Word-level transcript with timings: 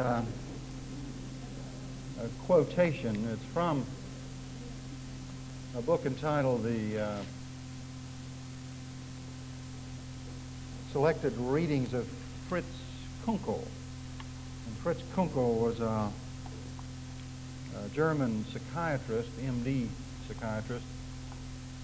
uh, 0.00 0.22
a 2.22 2.28
quotation. 2.46 3.28
It's 3.32 3.44
from 3.52 3.84
a 5.76 5.80
book 5.80 6.04
entitled 6.04 6.64
The 6.64 6.98
uh, 6.98 7.18
Selected 10.92 11.32
Readings 11.38 11.94
of 11.94 12.06
Fritz 12.48 12.66
Kunkel. 13.24 13.66
And 14.66 14.76
Fritz 14.78 15.02
Kunkel 15.14 15.54
was 15.54 15.80
a, 15.80 16.10
a 17.78 17.88
German 17.94 18.44
psychiatrist, 18.52 19.30
MD 19.38 19.88
psychiatrist, 20.28 20.84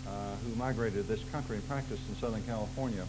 uh, 0.07 0.11
who 0.45 0.55
migrated 0.57 1.07
to 1.07 1.15
this 1.15 1.23
country 1.31 1.57
and 1.57 1.69
practiced 1.69 2.03
in 2.09 2.17
Southern 2.17 2.43
California. 2.43 3.07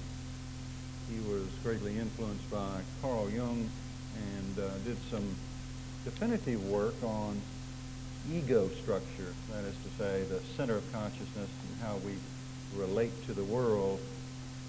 He 1.09 1.19
was 1.29 1.47
greatly 1.61 1.99
influenced 1.99 2.49
by 2.49 2.81
Carl 3.01 3.29
Jung 3.29 3.69
and 4.15 4.59
uh, 4.59 4.69
did 4.85 4.97
some 5.09 5.35
definitive 6.03 6.63
work 6.69 6.95
on 7.03 7.41
ego 8.31 8.69
structure, 8.81 9.33
that 9.51 9.63
is 9.65 9.75
to 9.83 10.03
say, 10.03 10.23
the 10.23 10.39
center 10.55 10.75
of 10.75 10.93
consciousness 10.93 11.49
and 11.49 11.81
how 11.81 11.95
we 12.05 12.13
relate 12.79 13.11
to 13.25 13.33
the 13.33 13.43
world. 13.43 13.99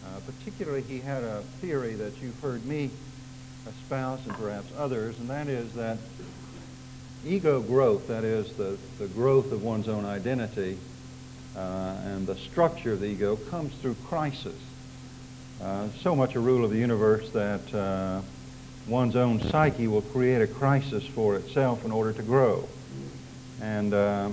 Uh, 0.05 0.21
particularly, 0.27 0.83
he 0.83 1.01
had 1.01 1.23
a 1.23 1.43
theory 1.61 1.95
that 1.95 2.13
you've 2.21 2.39
heard 2.41 2.65
me 2.67 2.91
espouse 3.67 4.21
and 4.27 4.35
perhaps 4.37 4.71
others, 4.77 5.19
and 5.19 5.31
that 5.31 5.49
is 5.49 5.73
that 5.75 5.99
ego 7.25 7.61
growth, 7.61 8.09
that 8.09 8.25
is, 8.25 8.53
the, 8.55 8.77
the 8.99 9.07
growth 9.07 9.51
of 9.53 9.63
one's 9.63 9.89
own 9.89 10.05
identity 10.05 10.79
uh, 11.57 11.97
and 12.05 12.27
the 12.27 12.37
structure 12.37 12.93
of 12.93 13.01
the 13.01 13.07
ego, 13.07 13.37
comes 13.37 13.75
through 13.77 13.95
crisis. 14.07 14.57
Uh, 15.63 15.89
so 16.03 16.15
much 16.15 16.35
a 16.35 16.41
rule 16.41 16.65
of 16.65 16.71
the 16.71 16.79
universe 16.79 17.31
that 17.31 17.75
uh, 17.75 18.21
one's 18.87 19.17
own 19.17 19.41
psyche 19.41 19.89
will 19.89 20.03
create 20.03 20.43
a 20.43 20.47
crisis 20.47 21.07
for 21.07 21.37
itself 21.37 21.85
in 21.85 21.93
order 21.93 22.13
to 22.13 22.23
grow. 22.23 22.69
And 23.61 23.95
uh, 23.95 24.31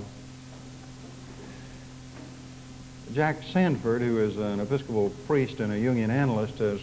Jack 3.12 3.42
Sanford, 3.52 4.02
who 4.02 4.18
is 4.18 4.36
an 4.36 4.60
Episcopal 4.60 5.10
priest 5.26 5.60
and 5.60 5.72
a 5.72 5.76
Jungian 5.76 6.10
analyst, 6.10 6.58
has 6.58 6.80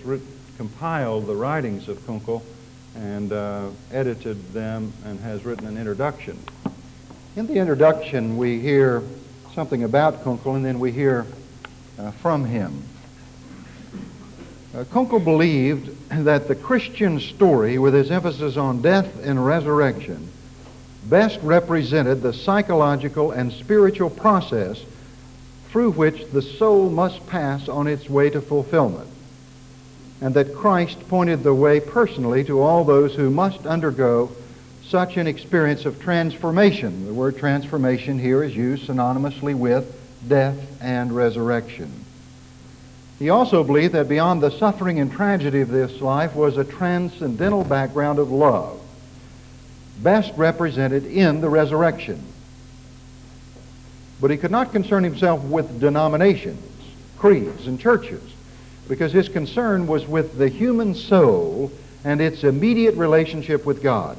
compiled 0.57 1.27
the 1.27 1.35
writings 1.35 1.87
of 1.87 2.05
Kunkel 2.05 2.43
and 2.95 3.31
uh, 3.31 3.69
edited 3.91 4.51
them 4.53 4.91
and 5.05 5.19
has 5.21 5.45
written 5.45 5.67
an 5.67 5.77
introduction. 5.77 6.37
In 7.35 7.47
the 7.47 7.55
introduction, 7.55 8.37
we 8.37 8.59
hear 8.59 9.03
something 9.53 9.83
about 9.83 10.23
Kunkel 10.23 10.55
and 10.55 10.65
then 10.65 10.79
we 10.79 10.91
hear 10.91 11.25
uh, 11.97 12.11
from 12.11 12.45
him. 12.45 12.83
Uh, 14.75 14.83
Kunkel 14.83 15.19
believed 15.19 15.89
that 16.09 16.47
the 16.47 16.55
Christian 16.55 17.19
story, 17.19 17.79
with 17.79 17.95
its 17.95 18.11
emphasis 18.11 18.55
on 18.55 18.83
death 18.83 19.23
and 19.23 19.43
resurrection, 19.43 20.29
best 21.05 21.39
represented 21.41 22.21
the 22.21 22.33
psychological 22.33 23.31
and 23.31 23.51
spiritual 23.51 24.11
process 24.11 24.83
through 25.69 25.91
which 25.91 26.29
the 26.31 26.41
soul 26.43 26.89
must 26.89 27.25
pass 27.25 27.67
on 27.67 27.87
its 27.87 28.07
way 28.07 28.29
to 28.29 28.41
fulfillment, 28.41 29.09
and 30.21 30.35
that 30.35 30.53
Christ 30.53 31.07
pointed 31.07 31.41
the 31.41 31.53
way 31.53 31.79
personally 31.79 32.43
to 32.43 32.61
all 32.61 32.83
those 32.83 33.15
who 33.15 33.31
must 33.31 33.65
undergo 33.65 34.31
such 34.83 35.17
an 35.17 35.25
experience 35.25 35.85
of 35.85 35.99
transformation. 35.99 37.07
The 37.07 37.13
word 37.13 37.37
transformation 37.37 38.19
here 38.19 38.43
is 38.43 38.55
used 38.55 38.87
synonymously 38.87 39.55
with 39.55 39.95
death 40.27 40.57
and 40.79 41.11
resurrection. 41.11 41.98
He 43.19 43.29
also 43.29 43.65
believed 43.65 43.93
that 43.93 44.07
beyond 44.07 44.41
the 44.41 44.49
suffering 44.49 44.99
and 44.99 45.11
tragedy 45.11 45.59
of 45.59 45.69
this 45.69 45.99
life 45.99 46.35
was 46.35 46.57
a 46.57 46.63
transcendental 46.63 47.65
background 47.65 48.17
of 48.17 48.31
love, 48.31 48.79
best 50.01 50.31
represented 50.37 51.05
in 51.05 51.41
the 51.41 51.49
resurrection. 51.49 52.23
But 54.21 54.31
he 54.31 54.37
could 54.37 54.51
not 54.51 54.71
concern 54.71 55.03
himself 55.03 55.43
with 55.43 55.81
denominations, 55.81 56.63
creeds, 57.17 57.67
and 57.67 57.77
churches, 57.77 58.23
because 58.87 59.11
his 59.11 59.27
concern 59.27 59.85
was 59.85 60.07
with 60.07 60.37
the 60.37 60.47
human 60.47 60.95
soul 60.95 61.73
and 62.05 62.21
its 62.21 62.45
immediate 62.45 62.95
relationship 62.95 63.65
with 63.65 63.83
God. 63.83 64.17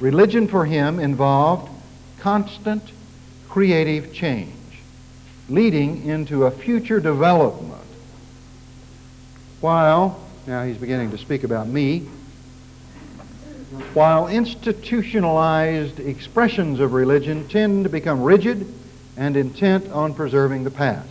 Religion 0.00 0.48
for 0.48 0.64
him 0.64 0.98
involved 0.98 1.70
constant 2.18 2.82
creative 3.50 4.12
change, 4.14 4.52
leading 5.50 6.06
into 6.06 6.46
a 6.46 6.50
future 6.50 7.00
development. 7.00 7.85
While, 9.60 10.20
now 10.46 10.64
he's 10.64 10.76
beginning 10.76 11.10
to 11.12 11.18
speak 11.18 11.44
about 11.44 11.66
me, 11.66 12.08
while 13.94 14.28
institutionalized 14.28 15.98
expressions 15.98 16.80
of 16.80 16.92
religion 16.92 17.48
tend 17.48 17.84
to 17.84 17.90
become 17.90 18.22
rigid 18.22 18.72
and 19.16 19.36
intent 19.36 19.90
on 19.90 20.14
preserving 20.14 20.64
the 20.64 20.70
past. 20.70 21.08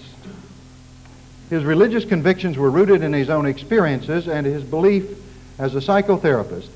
His 1.49 1.63
religious 1.63 2.05
convictions 2.05 2.57
were 2.57 2.69
rooted 2.69 3.03
in 3.03 3.13
his 3.13 3.29
own 3.29 3.45
experiences 3.45 4.27
and 4.27 4.45
his 4.45 4.63
belief 4.63 5.05
as 5.59 5.75
a 5.75 5.79
psychotherapist 5.79 6.69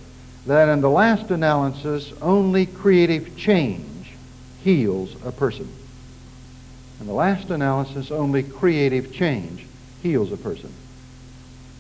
that 0.46 0.70
in 0.70 0.82
the 0.82 0.90
last 0.90 1.30
analysis, 1.32 2.12
only 2.22 2.66
creative 2.66 3.36
change 3.38 4.12
heals 4.64 5.16
a 5.24 5.32
person. 5.32 5.68
In 7.00 7.08
the 7.08 7.14
last 7.14 7.50
analysis, 7.50 8.12
only 8.12 8.44
creative 8.44 9.14
change 9.14 9.66
heals 10.02 10.32
a 10.32 10.38
person. 10.38 10.74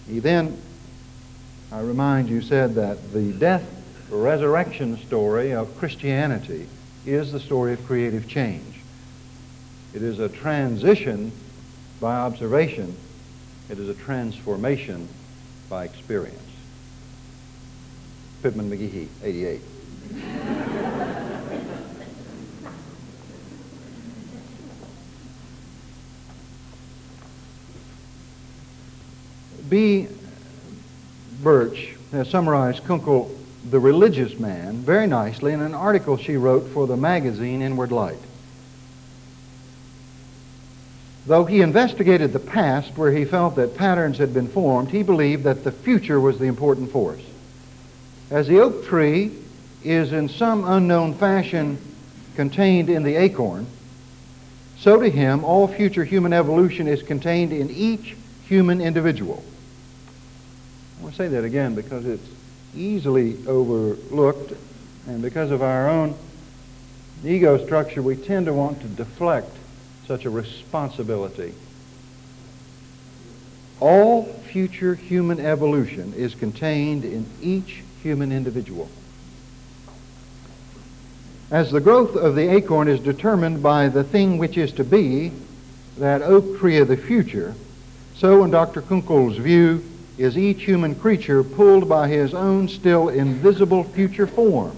He 0.09 0.19
then, 0.19 0.59
I 1.71 1.81
remind 1.81 2.29
you, 2.29 2.41
said 2.41 2.75
that 2.75 3.13
the 3.13 3.31
death 3.33 3.63
resurrection 4.09 4.97
story 4.97 5.53
of 5.53 5.77
Christianity 5.77 6.67
is 7.05 7.31
the 7.31 7.39
story 7.39 7.73
of 7.73 7.85
creative 7.85 8.27
change. 8.27 8.81
It 9.93 10.01
is 10.01 10.19
a 10.19 10.27
transition 10.27 11.31
by 12.01 12.15
observation. 12.15 12.95
It 13.69 13.77
is 13.77 13.87
a 13.87 13.93
transformation 13.93 15.07
by 15.69 15.85
experience. 15.85 16.39
Pittman 18.41 18.71
McGehee, 18.71 19.07
88. 19.21 19.61
B. 29.69 30.07
Birch 31.43 31.95
has 32.11 32.29
summarized 32.29 32.83
Kunkel, 32.85 33.35
the 33.69 33.79
religious 33.79 34.39
man, 34.39 34.77
very 34.77 35.05
nicely 35.05 35.53
in 35.53 35.61
an 35.61 35.75
article 35.75 36.17
she 36.17 36.37
wrote 36.37 36.67
for 36.69 36.87
the 36.87 36.97
magazine 36.97 37.61
Inward 37.61 37.91
Light. 37.91 38.17
Though 41.25 41.45
he 41.45 41.61
investigated 41.61 42.33
the 42.33 42.39
past 42.39 42.97
where 42.97 43.11
he 43.11 43.25
felt 43.25 43.55
that 43.57 43.77
patterns 43.77 44.17
had 44.17 44.33
been 44.33 44.47
formed, 44.47 44.89
he 44.89 45.03
believed 45.03 45.43
that 45.43 45.63
the 45.63 45.71
future 45.71 46.19
was 46.19 46.39
the 46.39 46.45
important 46.45 46.91
force. 46.91 47.21
As 48.31 48.47
the 48.47 48.59
oak 48.59 48.85
tree 48.85 49.31
is 49.83 50.11
in 50.11 50.29
some 50.29 50.63
unknown 50.65 51.13
fashion 51.13 51.77
contained 52.35 52.89
in 52.89 53.03
the 53.03 53.15
acorn, 53.15 53.67
so 54.77 54.99
to 54.99 55.09
him 55.09 55.43
all 55.43 55.67
future 55.67 56.03
human 56.03 56.33
evolution 56.33 56.87
is 56.87 57.03
contained 57.03 57.53
in 57.53 57.69
each 57.69 58.15
human 58.47 58.81
individual. 58.81 59.43
I 60.99 61.03
want 61.03 61.15
to 61.15 61.23
say 61.23 61.27
that 61.29 61.45
again 61.45 61.75
because 61.75 62.05
it's 62.05 62.27
easily 62.75 63.37
overlooked, 63.47 64.53
and 65.07 65.21
because 65.21 65.49
of 65.49 65.61
our 65.61 65.89
own 65.89 66.13
ego 67.23 67.63
structure, 67.65 68.01
we 68.01 68.17
tend 68.17 68.47
to 68.47 68.53
want 68.53 68.81
to 68.81 68.87
deflect 68.87 69.55
such 70.05 70.25
a 70.25 70.29
responsibility. 70.29 71.53
All 73.79 74.25
future 74.51 74.93
human 74.93 75.39
evolution 75.39 76.13
is 76.15 76.35
contained 76.35 77.05
in 77.05 77.25
each 77.41 77.81
human 78.03 78.33
individual. 78.33 78.89
As 81.49 81.71
the 81.71 81.79
growth 81.79 82.15
of 82.17 82.35
the 82.35 82.53
acorn 82.53 82.89
is 82.89 82.99
determined 82.99 83.63
by 83.63 83.87
the 83.87 84.03
thing 84.03 84.37
which 84.37 84.57
is 84.57 84.73
to 84.73 84.83
be, 84.83 85.31
that 85.97 86.21
oak 86.21 86.59
tree 86.59 86.77
of 86.77 86.89
the 86.89 86.97
future, 86.97 87.55
so 88.15 88.43
in 88.43 88.51
Dr. 88.51 88.81
Kunkel's 88.81 89.37
view 89.37 89.81
is 90.19 90.37
each 90.37 90.63
human 90.63 90.93
creature 90.93 91.41
pulled 91.45 91.87
by 91.87 92.09
his 92.09 92.33
own 92.33 92.67
still 92.67 93.07
invisible 93.07 93.85
future 93.85 94.27
form, 94.27 94.75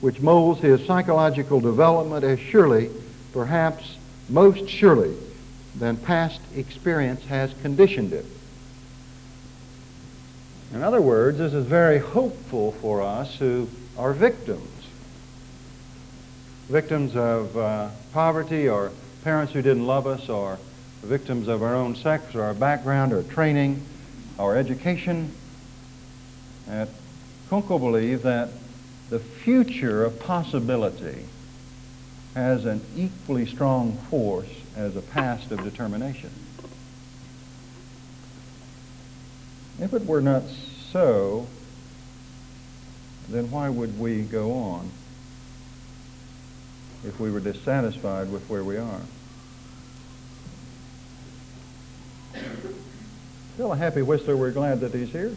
which 0.00 0.20
molds 0.20 0.60
his 0.60 0.84
psychological 0.84 1.60
development 1.60 2.24
as 2.24 2.40
surely, 2.40 2.90
perhaps 3.32 3.96
most 4.28 4.68
surely, 4.68 5.14
than 5.76 5.96
past 5.96 6.40
experience 6.56 7.24
has 7.26 7.54
conditioned 7.62 8.12
it. 8.12 8.26
In 10.74 10.82
other 10.82 11.00
words, 11.00 11.38
this 11.38 11.54
is 11.54 11.64
very 11.64 11.98
hopeful 11.98 12.72
for 12.72 13.00
us 13.00 13.36
who 13.36 13.68
are 13.96 14.12
victims. 14.12 14.68
Victims 16.68 17.14
of 17.14 17.56
uh, 17.56 17.88
poverty 18.12 18.68
or 18.68 18.90
parents 19.22 19.52
who 19.52 19.62
didn't 19.62 19.86
love 19.86 20.08
us 20.08 20.28
or 20.28 20.58
victims 21.04 21.46
of 21.46 21.62
our 21.62 21.76
own 21.76 21.94
sex 21.94 22.34
or 22.34 22.42
our 22.42 22.52
background 22.52 23.12
or 23.12 23.22
training, 23.22 23.80
our 24.38 24.56
education. 24.56 25.34
At 26.68 26.88
Kunkel 27.48 27.78
believe 27.78 28.22
that 28.22 28.50
the 29.10 29.18
future 29.18 30.04
of 30.04 30.20
possibility 30.20 31.24
has 32.34 32.64
an 32.66 32.80
equally 32.96 33.46
strong 33.46 33.96
force 34.10 34.50
as 34.76 34.96
a 34.96 35.00
past 35.00 35.50
of 35.50 35.64
determination. 35.64 36.30
If 39.80 39.94
it 39.94 40.04
were 40.06 40.20
not 40.20 40.42
so, 40.92 41.46
then 43.28 43.50
why 43.50 43.68
would 43.68 43.98
we 43.98 44.22
go 44.22 44.52
on 44.52 44.90
if 47.04 47.18
we 47.20 47.30
were 47.30 47.40
dissatisfied 47.40 48.30
with 48.30 48.48
where 48.48 48.64
we 48.64 48.76
are? 48.76 49.00
Still 53.58 53.72
a 53.72 53.76
happy 53.76 54.02
whistler, 54.02 54.36
we're 54.36 54.52
glad 54.52 54.78
that 54.82 54.94
he's 54.94 55.10
here. 55.10 55.30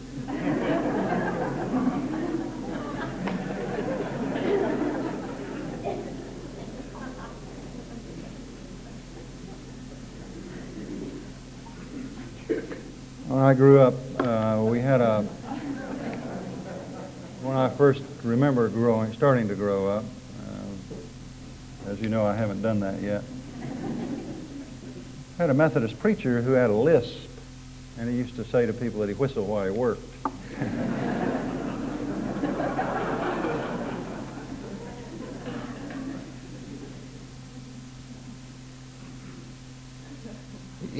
when 13.26 13.40
I 13.40 13.54
grew 13.54 13.80
up, 13.80 13.94
uh, 14.20 14.62
we 14.62 14.78
had 14.78 15.00
a, 15.00 15.22
when 17.42 17.56
I 17.56 17.70
first 17.70 18.04
remember 18.22 18.68
growing, 18.68 19.12
starting 19.14 19.48
to 19.48 19.56
grow 19.56 19.88
up, 19.88 20.04
uh, 20.46 21.90
as 21.90 22.00
you 22.00 22.08
know, 22.08 22.24
I 22.24 22.36
haven't 22.36 22.62
done 22.62 22.78
that 22.78 23.02
yet, 23.02 23.24
I 25.40 25.42
had 25.42 25.50
a 25.50 25.54
Methodist 25.54 25.98
preacher 25.98 26.40
who 26.40 26.52
had 26.52 26.70
a 26.70 26.72
lisp 26.72 27.31
and 27.98 28.08
he 28.10 28.16
used 28.16 28.36
to 28.36 28.44
say 28.44 28.66
to 28.66 28.72
people 28.72 29.00
that 29.00 29.08
he 29.08 29.14
whistled 29.14 29.48
while 29.48 29.64
he 29.64 29.70
worked. 29.70 30.02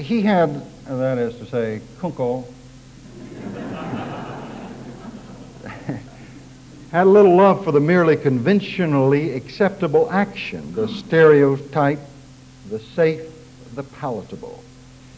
he 0.03 0.21
had, 0.21 0.65
that 0.85 1.17
is 1.17 1.35
to 1.37 1.45
say, 1.47 1.81
Kunkel, 1.99 2.53
had 6.91 7.07
a 7.07 7.09
little 7.09 7.35
love 7.35 7.63
for 7.63 7.71
the 7.71 7.79
merely 7.79 8.15
conventionally 8.15 9.31
acceptable 9.33 10.07
action, 10.11 10.73
the 10.73 10.87
stereotype, 10.87 11.99
the 12.69 12.79
safe, 12.79 13.23
the 13.73 13.83
palatable. 13.83 14.63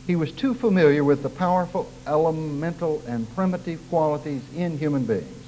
He 0.07 0.15
was 0.15 0.31
too 0.31 0.53
familiar 0.53 1.03
with 1.03 1.23
the 1.23 1.29
powerful, 1.29 1.91
elemental, 2.05 3.01
and 3.07 3.33
primitive 3.35 3.87
qualities 3.89 4.43
in 4.53 4.77
human 4.77 5.05
beings, 5.05 5.45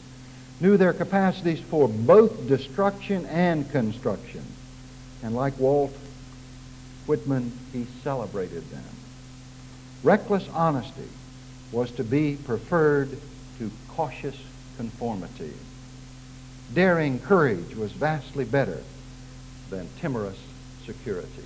knew 0.59 0.77
their 0.77 0.93
capacities 0.93 1.59
for 1.59 1.87
both 1.87 2.47
destruction 2.47 3.25
and 3.27 3.69
construction. 3.71 4.43
And 5.21 5.35
like 5.35 5.57
Walt 5.59 5.95
Whitman, 7.05 7.51
he 7.71 7.87
celebrated 8.03 8.69
them. 8.71 8.83
Reckless 10.03 10.47
honesty 10.53 11.09
was 11.71 11.91
to 11.91 12.03
be 12.03 12.35
preferred 12.35 13.19
to 13.59 13.71
cautious 13.89 14.37
conformity. 14.77 15.53
Daring 16.73 17.19
courage 17.19 17.75
was 17.75 17.91
vastly 17.91 18.45
better 18.45 18.83
than 19.69 19.89
timorous 19.99 20.39
security. 20.85 21.43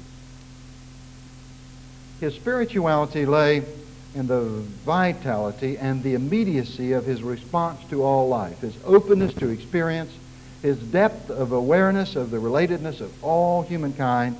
His 2.21 2.35
spirituality 2.35 3.25
lay 3.25 3.65
in 4.13 4.27
the 4.27 4.41
vitality 4.85 5.79
and 5.79 6.03
the 6.03 6.13
immediacy 6.13 6.91
of 6.91 7.03
his 7.03 7.23
response 7.23 7.81
to 7.89 8.03
all 8.03 8.27
life, 8.27 8.59
his 8.61 8.77
openness 8.85 9.33
to 9.35 9.49
experience, 9.49 10.13
his 10.61 10.77
depth 10.77 11.31
of 11.31 11.51
awareness 11.51 12.15
of 12.15 12.29
the 12.29 12.37
relatedness 12.37 13.01
of 13.01 13.11
all 13.23 13.63
humankind, 13.63 14.37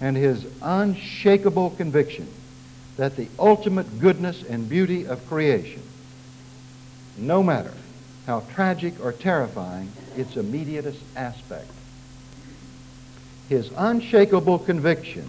and 0.00 0.16
his 0.16 0.46
unshakable 0.62 1.70
conviction 1.70 2.28
that 2.98 3.16
the 3.16 3.28
ultimate 3.36 3.98
goodness 3.98 4.44
and 4.48 4.68
beauty 4.68 5.04
of 5.04 5.26
creation, 5.28 5.82
no 7.16 7.42
matter 7.42 7.74
how 8.26 8.44
tragic 8.54 8.94
or 9.02 9.10
terrifying 9.10 9.90
its 10.16 10.36
immediatest 10.36 11.00
aspect, 11.16 11.70
his 13.48 13.72
unshakable 13.76 14.60
conviction 14.60 15.28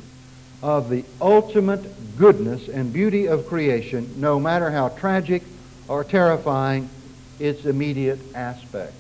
of 0.66 0.90
the 0.90 1.06
ultimate 1.22 2.18
goodness 2.18 2.68
and 2.68 2.92
beauty 2.92 3.28
of 3.28 3.46
creation, 3.46 4.12
no 4.18 4.40
matter 4.40 4.72
how 4.72 4.90
tragic 4.90 5.44
or 5.88 6.04
terrifying 6.04 6.90
its 7.40 7.66
immediate 7.66 8.18
aspect. 8.34 8.94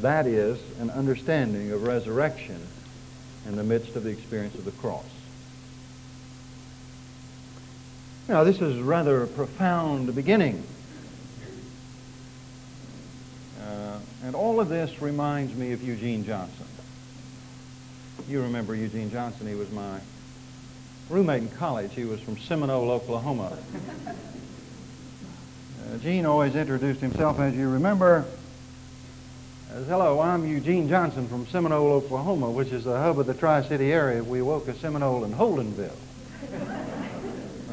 That 0.00 0.26
is 0.26 0.58
an 0.80 0.88
understanding 0.88 1.70
of 1.70 1.82
resurrection 1.82 2.66
in 3.46 3.56
the 3.56 3.62
midst 3.62 3.94
of 3.94 4.04
the 4.04 4.10
experience 4.10 4.54
of 4.54 4.64
the 4.64 4.70
cross. 4.70 5.04
Now, 8.26 8.44
this 8.44 8.62
is 8.62 8.80
rather 8.80 9.22
a 9.22 9.26
profound 9.26 10.14
beginning. 10.14 10.62
Uh, 13.60 13.98
and 14.24 14.34
all 14.34 14.60
of 14.60 14.70
this 14.70 15.02
reminds 15.02 15.54
me 15.54 15.72
of 15.72 15.82
Eugene 15.82 16.24
Johnson. 16.24 16.64
You 18.26 18.42
remember 18.42 18.74
Eugene 18.74 19.10
Johnson. 19.10 19.46
He 19.46 19.54
was 19.54 19.70
my 19.70 20.00
roommate 21.08 21.42
in 21.42 21.48
college. 21.50 21.92
He 21.94 22.04
was 22.04 22.20
from 22.20 22.38
Seminole, 22.38 22.90
Oklahoma. 22.90 23.56
Uh, 25.88 25.96
Gene 25.98 26.26
always 26.26 26.54
introduced 26.54 27.00
himself, 27.00 27.40
as 27.40 27.54
you 27.54 27.66
remember, 27.66 28.26
as, 29.72 29.86
hello, 29.86 30.20
I'm 30.20 30.46
Eugene 30.46 30.88
Johnson 30.88 31.28
from 31.28 31.46
Seminole, 31.46 31.92
Oklahoma, 31.92 32.50
which 32.50 32.68
is 32.72 32.84
the 32.84 32.98
hub 32.98 33.18
of 33.18 33.26
the 33.26 33.32
Tri-City 33.32 33.92
area. 33.92 34.22
Wewoka 34.22 34.74
Seminole 34.74 35.24
in 35.24 35.32
Holdenville. 35.32 35.96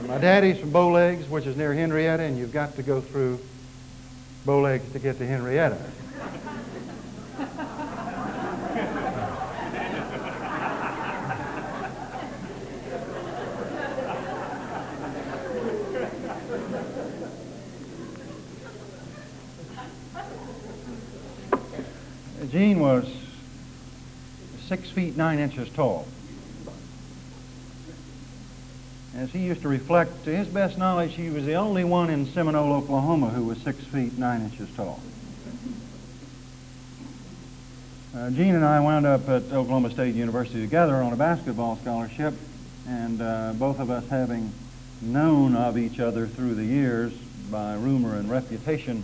my 0.07 0.17
daddy's 0.17 0.59
from 0.59 0.71
Bowlegs, 0.71 1.27
which 1.27 1.45
is 1.45 1.57
near 1.57 1.73
Henryetta, 1.73 2.19
and 2.19 2.37
you've 2.37 2.53
got 2.53 2.75
to 2.75 2.83
go 2.83 3.01
through 3.01 3.39
Bowlegs 4.45 4.89
to 4.93 4.99
get 4.99 5.17
to 5.17 5.25
Henryetta. 5.25 5.79
Gene 22.55 22.79
was 22.79 23.05
six 24.69 24.89
feet 24.89 25.17
nine 25.17 25.39
inches 25.39 25.69
tall. 25.71 26.07
As 29.13 29.29
he 29.31 29.39
used 29.39 29.63
to 29.63 29.67
reflect, 29.67 30.23
to 30.23 30.33
his 30.33 30.47
best 30.47 30.77
knowledge, 30.77 31.15
he 31.15 31.29
was 31.29 31.45
the 31.45 31.55
only 31.55 31.83
one 31.83 32.09
in 32.09 32.25
Seminole, 32.27 32.71
Oklahoma 32.71 33.27
who 33.27 33.43
was 33.43 33.57
six 33.57 33.83
feet 33.83 34.17
nine 34.17 34.41
inches 34.41 34.73
tall. 34.73 35.01
Uh, 38.15 38.29
Gene 38.29 38.55
and 38.55 38.63
I 38.63 38.79
wound 38.79 39.05
up 39.05 39.27
at 39.27 39.43
Oklahoma 39.51 39.91
State 39.91 40.15
University 40.15 40.61
together 40.61 40.95
on 40.95 41.11
a 41.11 41.17
basketball 41.17 41.75
scholarship, 41.75 42.35
and 42.87 43.21
uh, 43.21 43.51
both 43.57 43.81
of 43.81 43.89
us 43.89 44.07
having 44.07 44.53
known 45.01 45.57
of 45.57 45.77
each 45.77 45.99
other 45.99 46.25
through 46.25 46.55
the 46.55 46.63
years 46.63 47.11
by 47.51 47.73
rumor 47.73 48.15
and 48.15 48.31
reputation, 48.31 49.03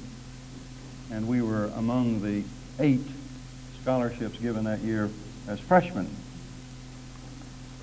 and 1.12 1.28
we 1.28 1.42
were 1.42 1.66
among 1.76 2.22
the 2.22 2.46
eight 2.80 3.02
scholarships 3.82 4.38
given 4.38 4.66
that 4.66 4.80
year 4.80 5.10
as 5.48 5.60
freshmen. 5.60 6.08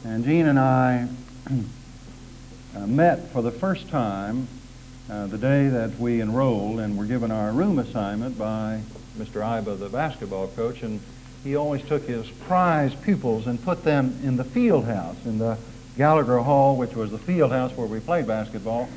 And 0.05 0.25
Gene 0.25 0.47
and 0.47 0.59
I 0.59 1.09
uh, 2.77 2.87
met 2.87 3.31
for 3.33 3.43
the 3.43 3.51
first 3.51 3.89
time 3.89 4.47
uh, 5.11 5.27
the 5.27 5.39
day 5.39 5.69
that 5.69 5.99
we 5.99 6.21
enrolled 6.21 6.79
and 6.79 6.97
were 6.97 7.05
given 7.05 7.31
our 7.31 7.51
room 7.51 7.79
assignment 7.79 8.39
by 8.39 8.81
Mr. 9.19 9.41
Iba, 9.41 9.79
the 9.79 9.89
basketball 9.89 10.49
coach, 10.49 10.83
and 10.83 11.01
he 11.43 11.57
always 11.57 11.83
took 11.83 12.05
his 12.07 12.29
prize 12.31 12.95
pupils 12.95 13.47
and 13.47 13.63
put 13.63 13.83
them 13.83 14.21
in 14.23 14.37
the 14.37 14.45
field 14.45 14.85
house, 14.85 15.17
in 15.25 15.39
the 15.39 15.59
Gallagher 15.97 16.39
Hall, 16.39 16.77
which 16.77 16.95
was 16.95 17.11
the 17.11 17.19
field 17.19 17.51
house 17.51 17.77
where 17.77 17.89
we 17.89 17.99
played 17.99 18.27
basketball. 18.27 18.89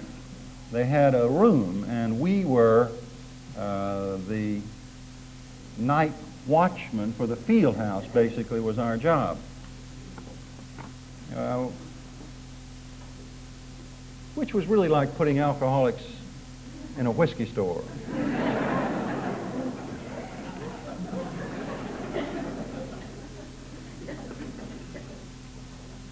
They 0.72 0.86
had 0.86 1.16
a 1.16 1.28
room, 1.28 1.84
and 1.90 2.20
we 2.20 2.46
were 2.46 2.92
uh, 3.58 4.18
the 4.28 4.62
night 5.78 6.14
watchman 6.48 7.14
for 7.14 7.28
the 7.28 7.36
field 7.36 7.78
house, 7.78 8.06
basically, 8.08 8.60
was 8.60 8.80
our 8.80 8.98
job. 8.98 9.38
Uh, 11.36 11.68
which 14.36 14.54
was 14.54 14.66
really 14.66 14.88
like 14.88 15.16
putting 15.18 15.40
alcoholics 15.40 16.04
in 16.98 17.06
a 17.06 17.12
whiskey 17.12 17.46
store. 17.46 17.84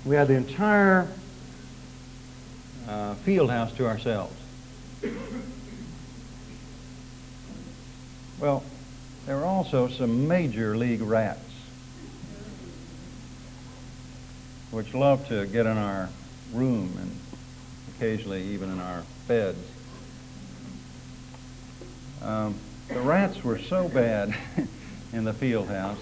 we 0.05 0.15
had 0.15 0.27
the 0.27 0.33
entire 0.33 1.07
uh, 2.87 3.13
field 3.15 3.51
house 3.51 3.71
to 3.73 3.85
ourselves. 3.85 4.35
Well, 8.39 8.63
there 9.29 9.37
were 9.37 9.45
also 9.45 9.87
some 9.87 10.27
major 10.27 10.75
league 10.75 11.03
rats, 11.03 11.51
which 14.71 14.91
loved 14.95 15.27
to 15.27 15.45
get 15.45 15.67
in 15.67 15.77
our 15.77 16.09
room 16.51 16.91
and 16.99 17.15
occasionally 17.93 18.41
even 18.41 18.71
in 18.71 18.79
our 18.79 19.03
beds. 19.27 19.63
Um, 22.23 22.55
the 22.87 23.01
rats 23.01 23.43
were 23.43 23.59
so 23.59 23.87
bad 23.87 24.35
in 25.13 25.25
the 25.25 25.33
field 25.33 25.67
house. 25.67 25.99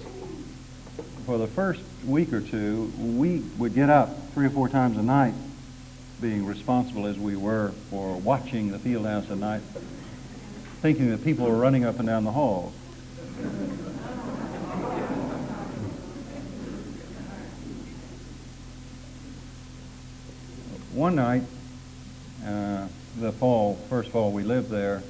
For 1.25 1.37
the 1.37 1.47
first 1.47 1.81
week 2.05 2.31
or 2.31 2.39
two, 2.39 2.93
we 2.97 3.39
would 3.57 3.75
get 3.75 3.89
up 3.89 4.31
three 4.35 4.45
or 4.45 4.51
four 4.51 4.69
times 4.69 4.97
a 4.97 5.03
night, 5.03 5.33
being 6.21 6.45
responsible 6.45 7.05
as 7.07 7.19
we 7.19 7.35
were 7.35 7.73
for 7.89 8.15
watching 8.15 8.71
the 8.71 8.79
field 8.79 9.05
house 9.05 9.29
at 9.29 9.37
night, 9.37 9.63
thinking 10.81 11.09
that 11.09 11.25
people 11.25 11.45
were 11.45 11.57
running 11.57 11.83
up 11.83 11.99
and 11.99 12.07
down 12.07 12.23
the 12.23 12.31
halls. 12.31 12.73
One 20.97 21.15
night, 21.15 21.43
uh, 22.43 22.87
the 23.19 23.31
fall, 23.33 23.75
first 23.87 24.09
fall 24.09 24.31
we 24.31 24.41
lived 24.41 24.71
there, 24.71 25.03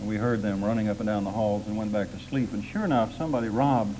and 0.00 0.08
we 0.08 0.16
heard 0.16 0.42
them 0.42 0.64
running 0.64 0.88
up 0.88 0.98
and 0.98 1.06
down 1.06 1.22
the 1.22 1.30
halls 1.30 1.68
and 1.68 1.76
went 1.76 1.92
back 1.92 2.10
to 2.10 2.18
sleep. 2.18 2.52
And 2.52 2.64
sure 2.64 2.84
enough, 2.84 3.16
somebody 3.16 3.48
robbed 3.48 3.96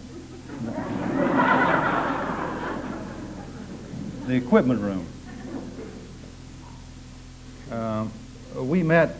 the 4.26 4.34
equipment 4.34 4.80
room. 4.80 5.06
Uh, 7.70 8.08
we 8.56 8.82
met 8.82 9.14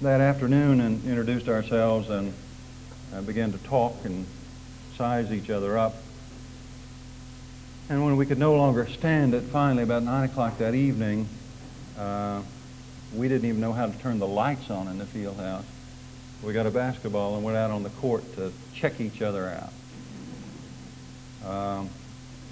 that 0.00 0.20
afternoon 0.20 0.80
and 0.80 1.04
introduced 1.04 1.48
ourselves 1.48 2.10
and 2.10 2.34
uh, 3.14 3.20
began 3.22 3.52
to 3.52 3.58
talk 3.58 4.04
and 4.04 4.26
size 4.96 5.32
each 5.32 5.50
other 5.50 5.76
up. 5.78 5.94
And 7.88 8.04
when 8.04 8.16
we 8.16 8.26
could 8.26 8.38
no 8.38 8.54
longer 8.54 8.86
stand 8.86 9.34
it, 9.34 9.42
finally, 9.42 9.82
about 9.82 10.02
9 10.02 10.24
o'clock 10.30 10.58
that 10.58 10.74
evening, 10.74 11.28
uh, 11.98 12.42
we 13.14 13.28
didn't 13.28 13.48
even 13.48 13.60
know 13.60 13.72
how 13.72 13.86
to 13.86 13.98
turn 13.98 14.18
the 14.18 14.26
lights 14.26 14.70
on 14.70 14.88
in 14.88 14.98
the 14.98 15.06
field 15.06 15.36
house. 15.36 15.64
We 16.42 16.52
got 16.52 16.66
a 16.66 16.70
basketball 16.70 17.36
and 17.36 17.44
went 17.44 17.56
out 17.56 17.70
on 17.70 17.82
the 17.82 17.90
court 17.90 18.24
to 18.36 18.52
check 18.74 19.00
each 19.00 19.20
other 19.20 19.48
out. 21.44 21.50
Um, 21.50 21.90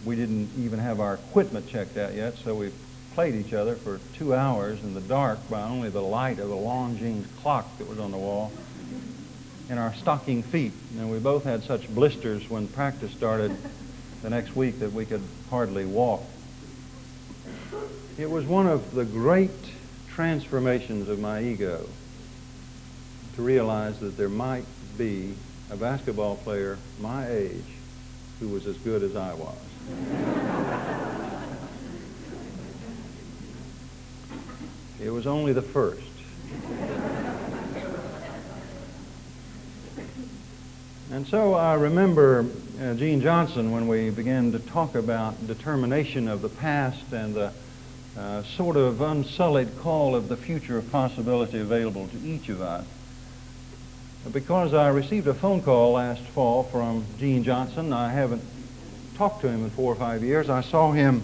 we 0.05 0.17
didn't 0.17 0.50
even 0.59 0.79
have 0.79 1.00
our 1.00 1.14
equipment 1.14 1.69
checked 1.69 1.97
out 1.97 2.14
yet, 2.14 2.37
so 2.37 2.55
we 2.55 2.71
played 3.14 3.35
each 3.35 3.52
other 3.52 3.75
for 3.75 4.00
two 4.14 4.35
hours 4.35 4.83
in 4.83 4.95
the 4.95 5.00
dark 5.00 5.38
by 5.49 5.62
only 5.62 5.88
the 5.90 6.02
light 6.02 6.38
of 6.38 6.50
a 6.50 6.55
Longines 6.55 7.26
clock 7.40 7.67
that 7.79 7.88
was 7.88 7.99
on 7.99 8.11
the 8.11 8.17
wall 8.19 8.52
in 9.71 9.79
our 9.79 9.95
stocking 9.95 10.43
feet. 10.43 10.73
And 10.99 11.11
we 11.11 11.21
both 11.21 11.45
had 11.45 11.62
such 11.62 11.89
blisters 11.89 12.50
when 12.50 12.67
practice 12.67 13.12
started 13.12 13.57
the 14.21 14.29
next 14.29 14.57
week 14.57 14.81
that 14.81 14.93
we 14.93 15.07
could 15.07 15.23
hardly 15.49 15.87
walk. 15.87 16.23
It 18.19 18.29
was 18.29 18.45
one 18.45 18.67
of 18.67 18.93
the 18.95 19.05
great 19.05 19.50
transformations 20.09 21.09
of 21.09 21.21
my 21.21 21.43
ego 21.43 21.89
to 23.37 23.43
realize 23.43 23.99
that 24.00 24.17
there 24.17 24.29
might 24.29 24.65
be 24.99 25.37
a 25.71 25.77
basketball 25.77 26.37
player 26.37 26.77
my 27.00 27.29
age 27.29 27.65
who 28.41 28.49
was 28.49 28.67
as 28.67 28.77
good 28.79 29.05
as 29.05 29.15
I 29.15 29.35
was. 29.35 29.57
it 35.00 35.11
was 35.11 35.29
only 35.29 35.53
the 35.53 35.62
first. 35.62 36.03
And 41.12 41.26
so 41.26 41.55
I 41.55 41.75
remember 41.75 42.47
uh, 42.81 42.95
Gene 42.95 43.21
Johnson 43.21 43.73
when 43.73 43.88
we 43.88 44.11
began 44.11 44.52
to 44.52 44.61
talk 44.61 44.95
about 44.95 45.45
determination 45.49 46.29
of 46.29 46.40
the 46.40 46.49
past 46.49 47.12
and 47.12 47.35
the 47.35 47.52
uh, 48.17 48.45
sort 48.45 48.76
of 48.76 49.00
unsullied 49.00 49.76
call 49.81 50.14
of 50.14 50.29
the 50.29 50.37
future 50.37 50.79
of 50.79 50.88
possibility 50.93 51.59
available 51.59 52.07
to 52.07 52.19
each 52.19 52.49
of 52.49 52.62
us 52.62 52.87
because 54.33 54.73
I 54.73 54.88
received 54.90 55.26
a 55.26 55.35
phone 55.35 55.62
call 55.62 55.95
last 55.95 56.23
fall 56.29 56.62
from 56.62 57.05
Gene 57.19 57.43
Johnson. 57.43 57.93
I 57.93 58.11
haven't 58.11 58.43
talked 59.17 59.40
to 59.40 59.49
him 59.49 59.64
in 59.64 59.71
four 59.71 59.93
or 59.93 59.97
five 59.97 60.23
years. 60.23 60.49
I 60.49 60.61
saw 60.61 60.93
him 60.93 61.23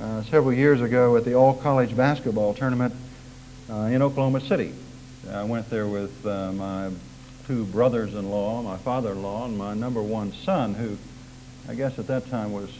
uh, 0.00 0.22
several 0.22 0.54
years 0.54 0.80
ago 0.80 1.16
at 1.16 1.26
the 1.26 1.34
all-college 1.34 1.94
basketball 1.94 2.54
tournament 2.54 2.94
uh, 3.68 3.74
in 3.92 4.00
Oklahoma 4.00 4.40
City. 4.40 4.72
I 5.30 5.44
went 5.44 5.68
there 5.68 5.86
with 5.86 6.24
uh, 6.24 6.52
my 6.52 6.90
two 7.50 7.64
brothers-in-law, 7.64 8.62
my 8.62 8.76
father-in-law, 8.76 9.46
and 9.46 9.58
my 9.58 9.74
number 9.74 10.00
one 10.00 10.32
son, 10.32 10.72
who 10.72 10.96
I 11.68 11.74
guess 11.74 11.98
at 11.98 12.06
that 12.06 12.30
time 12.30 12.52
was 12.52 12.70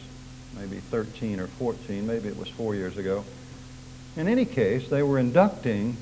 maybe 0.57 0.77
13 0.77 1.41
or 1.41 1.47
14, 1.47 2.07
maybe 2.07 2.29
it 2.29 2.37
was 2.37 2.47
four 2.47 2.73
years 2.73 2.95
ago. 2.95 3.25
In 4.15 4.29
any 4.29 4.45
case, 4.45 4.87
they 4.87 5.03
were 5.03 5.19
inducting 5.19 5.97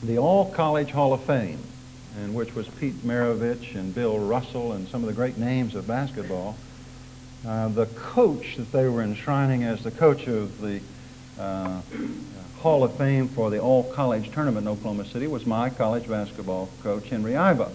the 0.00 0.18
All-College 0.18 0.92
Hall 0.92 1.12
of 1.12 1.24
Fame 1.24 1.58
and 2.22 2.36
which 2.36 2.54
was 2.54 2.68
Pete 2.68 3.04
Maravich 3.04 3.74
and 3.74 3.92
Bill 3.92 4.16
Russell 4.16 4.74
and 4.74 4.86
some 4.86 5.02
of 5.02 5.08
the 5.08 5.14
great 5.14 5.36
names 5.36 5.74
of 5.74 5.88
basketball. 5.88 6.56
Uh, 7.44 7.66
the 7.66 7.86
coach 7.86 8.58
that 8.58 8.70
they 8.70 8.86
were 8.86 9.02
enshrining 9.02 9.64
as 9.64 9.82
the 9.82 9.90
coach 9.90 10.28
of 10.28 10.60
the 10.60 10.80
uh, 11.36 11.80
Hall 12.62 12.84
of 12.84 12.96
Fame 12.96 13.26
for 13.26 13.50
the 13.50 13.58
all-college 13.58 14.30
tournament 14.30 14.68
in 14.68 14.72
Oklahoma 14.72 15.04
City 15.04 15.26
was 15.26 15.44
my 15.44 15.68
college 15.68 16.08
basketball 16.08 16.68
coach, 16.84 17.08
Henry 17.08 17.32
Iba. 17.32 17.72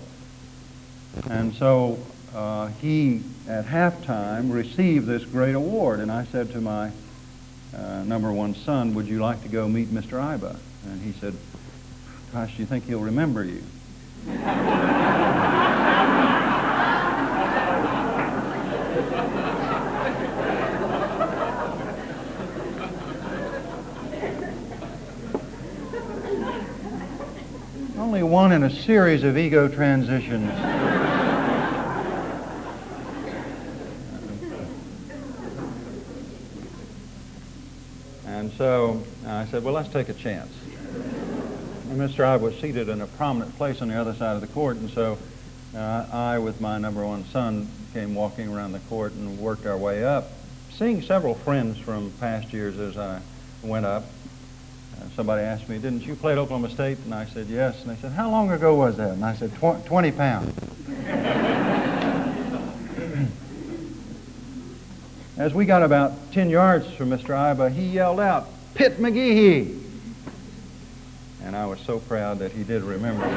And 1.29 1.53
so 1.53 1.99
uh, 2.33 2.67
he, 2.67 3.21
at 3.49 3.65
halftime, 3.65 4.49
received 4.49 5.05
this 5.05 5.25
great 5.25 5.55
award. 5.55 5.99
And 5.99 6.09
I 6.09 6.23
said 6.23 6.51
to 6.51 6.61
my 6.61 6.91
uh, 7.75 8.03
number 8.05 8.31
one 8.31 8.55
son, 8.55 8.93
would 8.93 9.07
you 9.07 9.19
like 9.19 9.43
to 9.43 9.49
go 9.49 9.67
meet 9.67 9.89
Mr. 9.89 10.21
Iba? 10.21 10.55
And 10.85 11.01
he 11.01 11.11
said, 11.19 11.35
gosh, 12.31 12.55
do 12.55 12.61
you 12.61 12.65
think 12.65 12.85
he'll 12.85 13.01
remember 13.01 13.43
you? 13.43 13.63
Only 27.97 28.16
one 28.27 28.51
in 28.51 28.63
a 28.63 28.69
series 28.69 29.23
of 29.23 29.37
ego 29.37 29.69
transitions. 29.69 30.51
and 38.25 38.51
so 38.53 39.01
I 39.25 39.45
said, 39.45 39.63
well, 39.63 39.73
let's 39.73 39.87
take 39.89 40.09
a 40.09 40.13
chance. 40.13 40.51
Mr. 41.87 42.17
Iba 42.17 42.41
was 42.41 42.59
seated 42.59 42.89
in 42.89 43.01
a 43.01 43.07
prominent 43.07 43.55
place 43.55 43.81
on 43.81 43.87
the 43.87 43.95
other 43.95 44.13
side 44.13 44.35
of 44.35 44.41
the 44.41 44.47
court, 44.47 44.75
and 44.75 44.89
so 44.89 45.17
uh, 45.73 46.05
I, 46.11 46.37
with 46.39 46.59
my 46.59 46.77
number 46.77 47.05
one 47.05 47.23
son, 47.25 47.69
came 47.93 48.13
walking 48.13 48.53
around 48.53 48.73
the 48.73 48.79
court 48.79 49.13
and 49.13 49.39
worked 49.39 49.65
our 49.65 49.77
way 49.77 50.03
up, 50.03 50.31
seeing 50.73 51.01
several 51.01 51.33
friends 51.33 51.77
from 51.77 52.11
past 52.19 52.51
years 52.51 52.77
as 52.77 52.97
I 52.97 53.21
went 53.63 53.85
up. 53.85 54.03
Somebody 55.17 55.41
asked 55.41 55.67
me, 55.67 55.79
didn't 55.79 56.03
you 56.03 56.15
play 56.15 56.33
at 56.33 56.37
Oklahoma 56.37 56.69
State? 56.69 56.99
And 57.05 57.11
I 57.11 57.25
said, 57.25 57.47
yes. 57.47 57.81
And 57.81 57.89
they 57.89 57.99
said, 57.99 58.11
how 58.11 58.29
long 58.29 58.51
ago 58.51 58.75
was 58.75 58.97
that? 58.97 59.13
And 59.13 59.25
I 59.25 59.33
said, 59.33 59.51
20 59.57 60.11
pounds. 60.11 60.55
As 65.37 65.55
we 65.55 65.65
got 65.65 65.81
about 65.81 66.31
10 66.33 66.51
yards 66.51 66.87
from 66.91 67.09
Mr. 67.09 67.29
Iba, 67.29 67.73
he 67.73 67.87
yelled 67.87 68.19
out, 68.19 68.47
Pitt 68.75 68.99
McGehee! 68.99 69.81
and 71.43 71.55
I 71.55 71.65
was 71.65 71.79
so 71.79 71.97
proud 71.97 72.37
that 72.37 72.51
he 72.51 72.63
did 72.63 72.83
remember 72.83 73.25
me. 73.25 73.33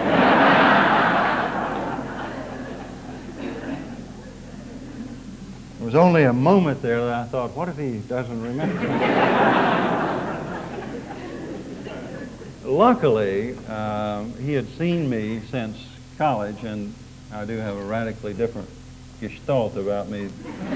It 5.81 5.85
was 5.85 5.95
only 5.95 6.25
a 6.25 6.33
moment 6.35 6.83
there 6.83 7.01
that 7.07 7.15
I 7.15 7.25
thought, 7.25 7.57
what 7.57 7.71
if 7.71 7.79
he 7.79 8.01
doesn't 8.01 8.43
remember? 8.43 9.87
Luckily, 12.71 13.57
uh, 13.69 14.23
he 14.41 14.53
had 14.53 14.69
seen 14.79 15.11
me 15.11 15.41
since 15.51 15.77
college, 16.17 16.63
and 16.63 16.95
I 17.33 17.45
do 17.45 17.57
have 17.57 17.77
a 17.77 17.83
radically 17.83 18.33
different 18.33 18.69
gestalt 19.21 19.77
about 19.77 20.09
me. 20.09 20.29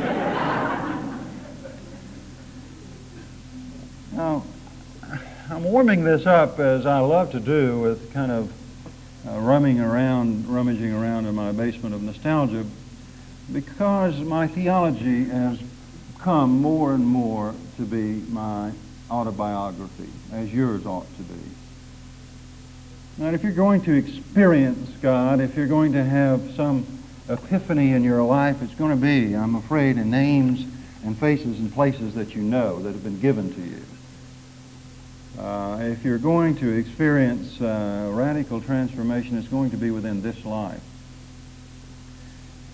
now, 4.13 4.43
I'm 5.49 5.63
warming 5.63 6.03
this 6.03 6.27
up 6.27 6.59
as 6.59 6.85
I 6.85 6.99
love 6.99 7.31
to 7.31 7.39
do 7.39 7.79
with 7.79 8.13
kind 8.13 8.33
of 8.33 8.53
uh, 9.29 9.39
rumming 9.39 9.79
around, 9.79 10.49
rummaging 10.49 10.93
around 10.93 11.27
in 11.27 11.37
my 11.37 11.53
basement 11.53 11.95
of 11.95 12.03
nostalgia 12.03 12.65
because 13.53 14.19
my 14.19 14.49
theology 14.49 15.27
has 15.27 15.61
come 16.19 16.61
more 16.61 16.93
and 16.93 17.07
more 17.07 17.55
to 17.77 17.83
be 17.83 18.21
my 18.33 18.73
autobiography, 19.09 20.09
as 20.33 20.53
yours 20.53 20.85
ought 20.87 21.07
to 21.19 21.23
be. 21.23 21.39
And 23.21 23.35
if 23.35 23.45
you're 23.45 23.53
going 23.53 23.83
to 23.83 23.93
experience 23.93 24.91
God, 25.01 25.41
if 25.41 25.57
you're 25.57 25.69
going 25.69 25.93
to 25.93 26.03
have 26.03 26.55
some 26.57 26.85
epiphany 27.29 27.93
in 27.93 28.03
your 28.03 28.25
life, 28.25 28.61
it's 28.61 28.75
going 28.75 28.91
to 28.91 29.01
be, 29.01 29.37
I'm 29.37 29.55
afraid, 29.55 29.99
in 29.99 30.11
names 30.11 30.67
and 31.05 31.17
faces 31.17 31.61
and 31.61 31.73
places 31.73 32.15
that 32.15 32.35
you 32.35 32.43
know 32.43 32.83
that 32.83 32.93
have 32.93 33.05
been 33.05 33.21
given 33.21 33.55
to 33.55 33.61
you. 33.61 33.83
Uh, 35.39 35.79
if 35.83 36.05
you're 36.05 36.19
going 36.19 36.57
to 36.57 36.77
experience 36.77 37.61
uh, 37.61 38.11
radical 38.13 38.61
transformation, 38.61 39.39
it's 39.39 39.49
going 39.49 39.71
to 39.71 39.77
be 39.77 39.93
within 39.93 40.21
this 40.21 40.45
life. 40.45 40.83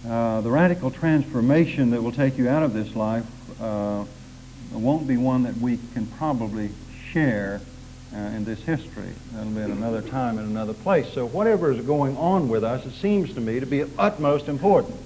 Uh, 0.08 0.40
the 0.40 0.50
radical 0.50 0.90
transformation 0.90 1.90
that 1.90 2.02
will 2.02 2.12
take 2.12 2.38
you 2.38 2.48
out 2.48 2.62
of 2.62 2.72
this 2.72 2.96
life 2.96 3.26
uh, 3.60 4.04
won't 4.72 5.06
be 5.06 5.18
one 5.18 5.42
that 5.42 5.58
we 5.58 5.78
can 5.92 6.06
probably 6.06 6.70
share 7.12 7.60
uh, 8.14 8.18
in 8.18 8.44
this 8.44 8.60
history. 8.60 9.12
That'll 9.32 9.52
be 9.52 9.60
at 9.60 9.70
another 9.70 10.02
time 10.02 10.38
in 10.38 10.44
another 10.44 10.72
place. 10.72 11.12
So 11.12 11.26
whatever 11.26 11.72
is 11.72 11.84
going 11.84 12.16
on 12.16 12.48
with 12.48 12.64
us, 12.64 12.84
it 12.84 12.92
seems 12.92 13.34
to 13.34 13.40
me 13.40 13.60
to 13.60 13.66
be 13.66 13.80
of 13.80 14.00
utmost 14.00 14.48
importance. 14.48 14.96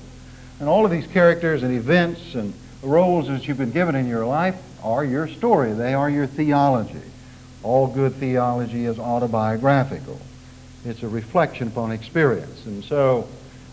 And 0.61 0.69
all 0.69 0.85
of 0.85 0.91
these 0.91 1.07
characters 1.07 1.63
and 1.63 1.75
events 1.75 2.35
and 2.35 2.55
roles 2.83 3.29
that 3.29 3.47
you've 3.47 3.59
been 3.59 3.73
given 3.73 3.95
in 3.95 4.07
your 4.07 4.25
life 4.25 4.57
are 4.83 5.05
your 5.05 5.29
story. 5.29 5.73
They 5.73 5.95
are 5.95 6.09
your 6.09 6.27
theology. 6.27 7.03
All 7.63 7.87
good 7.87 8.15
theology 8.15 8.85
is 8.85 8.99
autobiographical. 8.99 10.21
It's 10.85 11.03
a 11.03 11.09
reflection 11.09 11.69
upon 11.69 11.93
experience. 11.93 12.67
And 12.67 12.85
so 12.85 13.27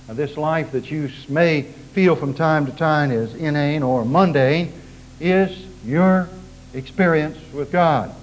uh, 0.09 0.13
this 0.13 0.37
life 0.37 0.71
that 0.71 0.89
you 0.89 1.09
may 1.27 1.63
feel 1.93 2.15
from 2.15 2.33
time 2.33 2.65
to 2.65 2.71
time 2.71 3.11
is 3.11 3.35
inane 3.35 3.83
or 3.83 4.05
mundane 4.05 4.73
is 5.19 5.65
your 5.85 6.29
experience 6.73 7.37
with 7.53 7.71
God. 7.71 8.15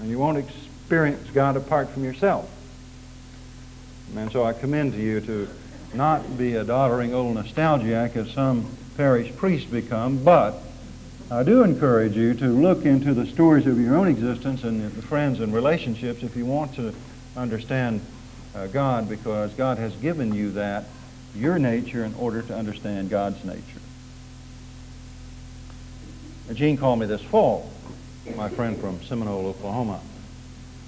And 0.00 0.08
you 0.08 0.18
won't 0.18 0.38
experience 0.38 1.28
God 1.30 1.56
apart 1.56 1.90
from 1.90 2.04
yourself. 2.04 2.50
And 4.16 4.32
so 4.32 4.44
I 4.44 4.52
commend 4.52 4.94
to 4.94 4.98
you 4.98 5.20
to 5.20 5.48
not 5.94 6.38
be 6.38 6.54
a 6.54 6.64
doddering 6.64 7.14
old 7.14 7.34
nostalgiac 7.34 8.16
as 8.16 8.30
some 8.32 8.66
parish 8.96 9.34
priests 9.36 9.70
become, 9.70 10.24
but 10.24 10.54
I 11.30 11.42
do 11.42 11.62
encourage 11.62 12.16
you 12.16 12.34
to 12.34 12.46
look 12.46 12.84
into 12.84 13.14
the 13.14 13.26
stories 13.26 13.66
of 13.66 13.80
your 13.80 13.96
own 13.96 14.08
existence 14.08 14.64
and 14.64 14.90
the 14.90 15.02
friends 15.02 15.38
and 15.40 15.54
relationships 15.54 16.22
if 16.22 16.34
you 16.34 16.44
want 16.44 16.74
to 16.74 16.92
understand 17.36 18.00
uh, 18.54 18.66
God, 18.66 19.08
because 19.08 19.52
God 19.54 19.78
has 19.78 19.94
given 19.96 20.34
you 20.34 20.50
that, 20.52 20.86
your 21.36 21.58
nature, 21.58 22.04
in 22.04 22.14
order 22.14 22.42
to 22.42 22.56
understand 22.56 23.10
God's 23.10 23.44
nature. 23.44 23.62
Gene 26.52 26.76
called 26.76 26.98
me 26.98 27.06
this 27.06 27.22
fall 27.22 27.70
my 28.36 28.48
friend 28.48 28.78
from 28.78 29.02
Seminole, 29.04 29.46
Oklahoma, 29.46 30.00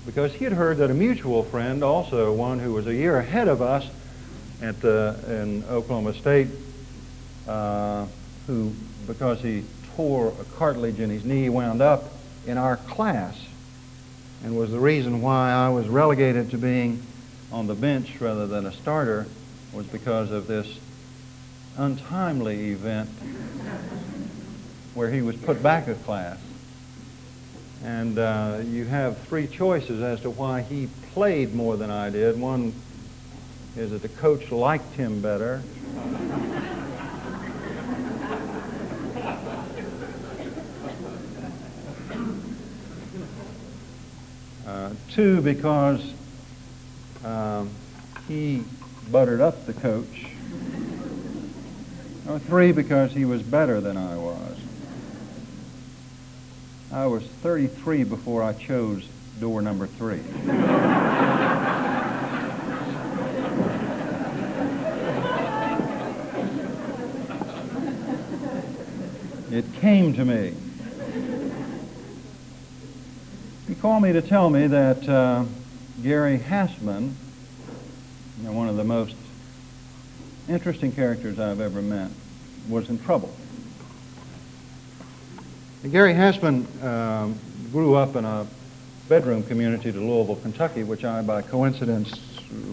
because 0.07 0.33
he 0.33 0.45
had 0.45 0.53
heard 0.53 0.79
that 0.79 0.91
a 0.91 0.95
mutual 0.95 1.45
friend, 1.45 1.83
also 1.85 2.33
one 2.33 2.59
who 2.59 2.73
was 2.73 2.87
a 2.87 2.95
year 2.95 3.19
ahead 3.19 3.49
of 3.49 3.63
us 3.63 3.89
at 4.61 4.83
in 4.85 5.65
Oklahoma 5.69 6.15
State, 6.15 6.49
uh, 7.49 8.07
who, 8.47 8.73
because 9.07 9.41
he 9.41 9.65
tore 9.97 10.29
a 10.41 10.45
cartilage 10.57 11.01
in 11.01 11.11
his 11.11 11.25
knee, 11.25 11.49
wound 11.49 11.83
up 11.83 12.05
in 12.47 12.59
our 12.59 12.77
class 12.77 13.37
and 14.45 14.57
was 14.57 14.71
the 14.71 14.79
reason 14.79 15.21
why 15.21 15.53
I 15.53 15.69
was 15.69 15.89
relegated 15.89 16.51
to 16.51 16.59
being 16.59 17.03
on 17.53 17.67
the 17.67 17.75
bench 17.75 18.21
rather 18.21 18.47
than 18.47 18.67
a 18.67 18.73
starter 18.73 19.27
was 19.73 19.87
because 19.87 20.31
of 20.31 20.47
this 20.47 20.67
untimely 21.77 22.71
event 22.71 23.09
where 24.95 25.11
he 25.11 25.23
was 25.23 25.37
put 25.37 25.63
back 25.63 25.89
a 25.89 25.95
class. 25.95 26.39
And 27.85 28.19
uh, 28.19 28.61
you 28.65 28.85
have 28.85 29.19
three 29.27 29.49
choices 29.49 30.03
as 30.03 30.21
to 30.21 30.31
why 30.31 30.63
he 30.63 30.89
played 31.13 31.53
more 31.55 31.77
than 31.77 31.91
I 31.91 32.11
did. 32.11 32.39
One 32.39 32.73
is 33.77 33.91
that 33.91 34.03
the 34.03 34.09
coach 34.09 34.51
liked 34.53 34.95
him 34.95 35.21
better. 35.21 35.63
Uh, 44.65 44.91
two, 45.11 45.41
because 45.41 46.01
um, 47.25 47.69
he 48.29 48.63
buttered 49.11 49.41
up 49.41 49.67
the 49.67 49.73
coach. 49.73 50.27
Or 52.29 52.39
three, 52.39 52.71
because 52.73 53.13
he 53.13 53.25
was 53.25 53.43
better 53.43 53.81
than 53.81 53.97
I 53.97 54.17
was. 54.17 54.59
I 56.93 57.07
was 57.07 57.25
33 57.25 58.05
before 58.05 58.43
I 58.43 58.53
chose 58.53 59.09
door 59.41 59.63
number 59.63 59.87
three. 59.87 60.21
it 69.51 69.65
came 69.81 70.13
to 70.13 70.25
me. 70.27 70.53
He 73.67 73.75
called 73.75 74.03
me 74.03 74.13
to 74.13 74.21
tell 74.21 74.51
me 74.51 74.67
that 74.67 75.09
uh, 75.09 75.45
Gary 76.03 76.37
Hassman, 76.37 77.15
one 78.43 78.69
of 78.69 78.77
the 78.77 78.85
most 78.85 79.15
interesting 80.47 80.93
characters 80.93 81.39
I've 81.39 81.61
ever 81.63 81.81
met, 81.81 82.11
was 82.69 82.91
in 82.91 82.99
trouble. 82.99 83.35
Gary 85.91 86.15
Hassman 86.15 86.65
um, 86.85 87.37
grew 87.73 87.97
up 87.97 88.15
in 88.15 88.25
a 88.25 88.47
bedroom 89.09 89.43
community 89.43 89.91
to 89.91 89.99
Louisville, 89.99 90.37
Kentucky, 90.37 90.85
which 90.85 91.05
I, 91.05 91.23
by 91.23 91.43
coincidence, 91.43 92.21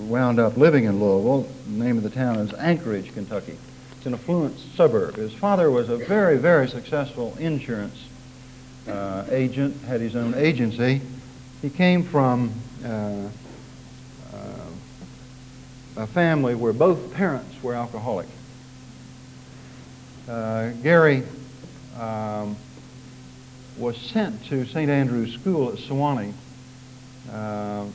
wound 0.08 0.40
up 0.40 0.58
living 0.58 0.84
in 0.84 1.00
Louisville. 1.00 1.50
The 1.66 1.72
name 1.72 1.98
of 1.98 2.04
the 2.04 2.12
town 2.12 2.36
is 2.36 2.54
Anchorage, 2.54 3.12
Kentucky. 3.16 3.58
It's 3.98 4.06
an 4.06 4.14
affluent 4.14 4.60
suburb. 4.76 5.16
His 5.16 5.34
father 5.34 5.72
was 5.72 5.90
a 5.90 5.98
very, 5.98 6.38
very 6.38 6.68
successful 6.70 7.36
insurance 7.40 8.00
uh, 8.88 9.26
agent, 9.32 9.82
had 9.86 10.02
his 10.02 10.16
own 10.16 10.36
agency. 10.36 11.02
He 11.64 11.72
came 11.72 12.04
from 12.04 12.54
uh, 12.86 12.88
uh, 12.88 13.30
a 15.98 16.08
family 16.08 16.54
where 16.54 16.74
both 16.74 17.12
parents 17.16 17.56
were 17.64 17.74
alcoholic. 17.74 18.28
Uh, 20.28 20.70
Gary 20.84 21.24
um, 22.00 22.56
was 23.80 23.98
sent 23.98 24.46
to 24.46 24.66
St. 24.66 24.90
Andrew's 24.90 25.34
School 25.34 25.70
at 25.70 25.76
Sewanee 25.76 26.34
uh, 27.32 27.86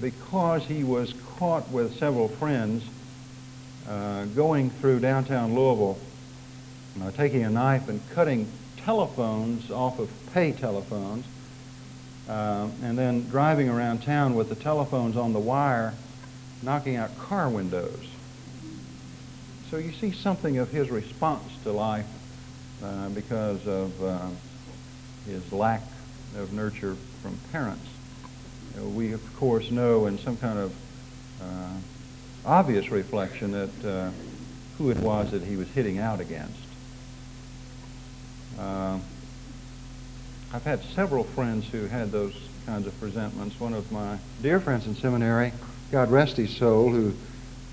because 0.00 0.64
he 0.64 0.82
was 0.82 1.12
caught 1.36 1.68
with 1.70 1.98
several 1.98 2.28
friends 2.28 2.84
uh, 3.88 4.24
going 4.26 4.70
through 4.70 5.00
downtown 5.00 5.54
Louisville, 5.54 5.98
uh, 7.02 7.10
taking 7.12 7.44
a 7.44 7.50
knife 7.50 7.88
and 7.88 8.00
cutting 8.10 8.50
telephones 8.78 9.70
off 9.70 9.98
of 9.98 10.10
pay 10.32 10.52
telephones, 10.52 11.26
uh, 12.28 12.68
and 12.82 12.96
then 12.96 13.28
driving 13.28 13.68
around 13.68 14.02
town 14.02 14.34
with 14.34 14.48
the 14.48 14.54
telephones 14.54 15.16
on 15.16 15.32
the 15.32 15.38
wire, 15.38 15.92
knocking 16.62 16.96
out 16.96 17.16
car 17.18 17.48
windows. 17.48 18.08
So 19.70 19.76
you 19.76 19.92
see 19.92 20.12
something 20.12 20.58
of 20.58 20.70
his 20.70 20.90
response 20.90 21.52
to 21.64 21.72
life 21.72 22.06
uh, 22.82 23.08
because 23.10 23.66
of 23.66 24.02
uh, 24.02 24.28
is 25.28 25.52
lack 25.52 25.82
of 26.36 26.52
nurture 26.52 26.96
from 27.22 27.38
parents. 27.52 27.86
You 28.74 28.80
know, 28.82 28.88
we, 28.88 29.12
of 29.12 29.36
course, 29.36 29.70
know 29.70 30.06
in 30.06 30.18
some 30.18 30.36
kind 30.36 30.58
of 30.58 30.74
uh, 31.42 31.74
obvious 32.44 32.90
reflection 32.90 33.52
that 33.52 33.84
uh, 33.84 34.10
who 34.78 34.90
it 34.90 34.98
was 34.98 35.30
that 35.30 35.42
he 35.42 35.56
was 35.56 35.68
hitting 35.68 35.98
out 35.98 36.20
against. 36.20 36.58
Uh, 38.58 38.98
I've 40.52 40.64
had 40.64 40.82
several 40.94 41.24
friends 41.24 41.66
who 41.68 41.86
had 41.86 42.12
those 42.12 42.34
kinds 42.66 42.86
of 42.86 42.98
presentments. 43.00 43.58
One 43.60 43.74
of 43.74 43.90
my 43.92 44.18
dear 44.42 44.60
friends 44.60 44.86
in 44.86 44.94
seminary, 44.94 45.52
God 45.90 46.10
rest 46.10 46.36
his 46.36 46.56
soul, 46.56 46.90
who 46.90 47.14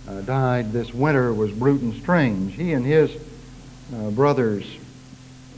uh, 0.08 0.22
died 0.22 0.72
this 0.72 0.94
winter, 0.94 1.34
was 1.34 1.52
Bruton 1.52 2.00
Strange. 2.02 2.54
He 2.56 2.74
and 2.74 2.86
his 2.86 3.12
uh, 3.96 4.10
brothers 4.12 4.66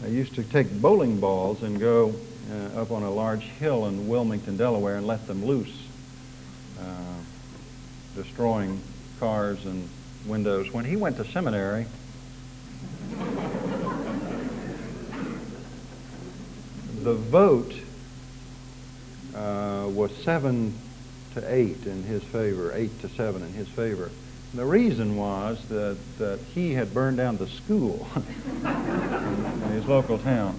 I 0.05 0.09
used 0.09 0.35
to 0.35 0.43
take 0.43 0.71
bowling 0.71 1.19
balls 1.19 1.63
and 1.63 1.79
go 1.79 2.13
uh, 2.51 2.81
up 2.81 2.91
on 2.91 3.01
a 3.01 3.09
large 3.09 3.41
hill 3.41 3.87
in 3.87 4.07
Wilmington, 4.07 4.55
Delaware, 4.55 4.97
and 4.97 5.07
let 5.07 5.25
them 5.25 5.43
loose, 5.43 5.75
uh, 6.79 7.15
destroying 8.13 8.79
cars 9.19 9.65
and 9.65 9.89
windows. 10.27 10.71
When 10.71 10.85
he 10.85 10.95
went 10.95 11.17
to 11.17 11.25
seminary, 11.25 11.87
the 17.01 17.15
vote 17.15 17.73
uh, 19.33 19.87
was 19.89 20.15
seven 20.17 20.77
to 21.33 21.51
eight 21.51 21.87
in 21.87 22.03
his 22.03 22.23
favor, 22.25 22.71
eight 22.75 23.01
to 23.01 23.09
seven 23.09 23.41
in 23.41 23.53
his 23.53 23.69
favor. 23.69 24.11
The 24.55 24.65
reason 24.65 25.17
was 25.17 25.61
that, 25.67 25.97
that 26.17 26.39
he 26.53 26.75
had 26.75 26.93
burned 26.93 27.17
down 27.17 27.35
the 27.35 27.47
school 27.47 28.07
in 28.15 29.69
his 29.73 29.85
local 29.85 30.17
town. 30.17 30.57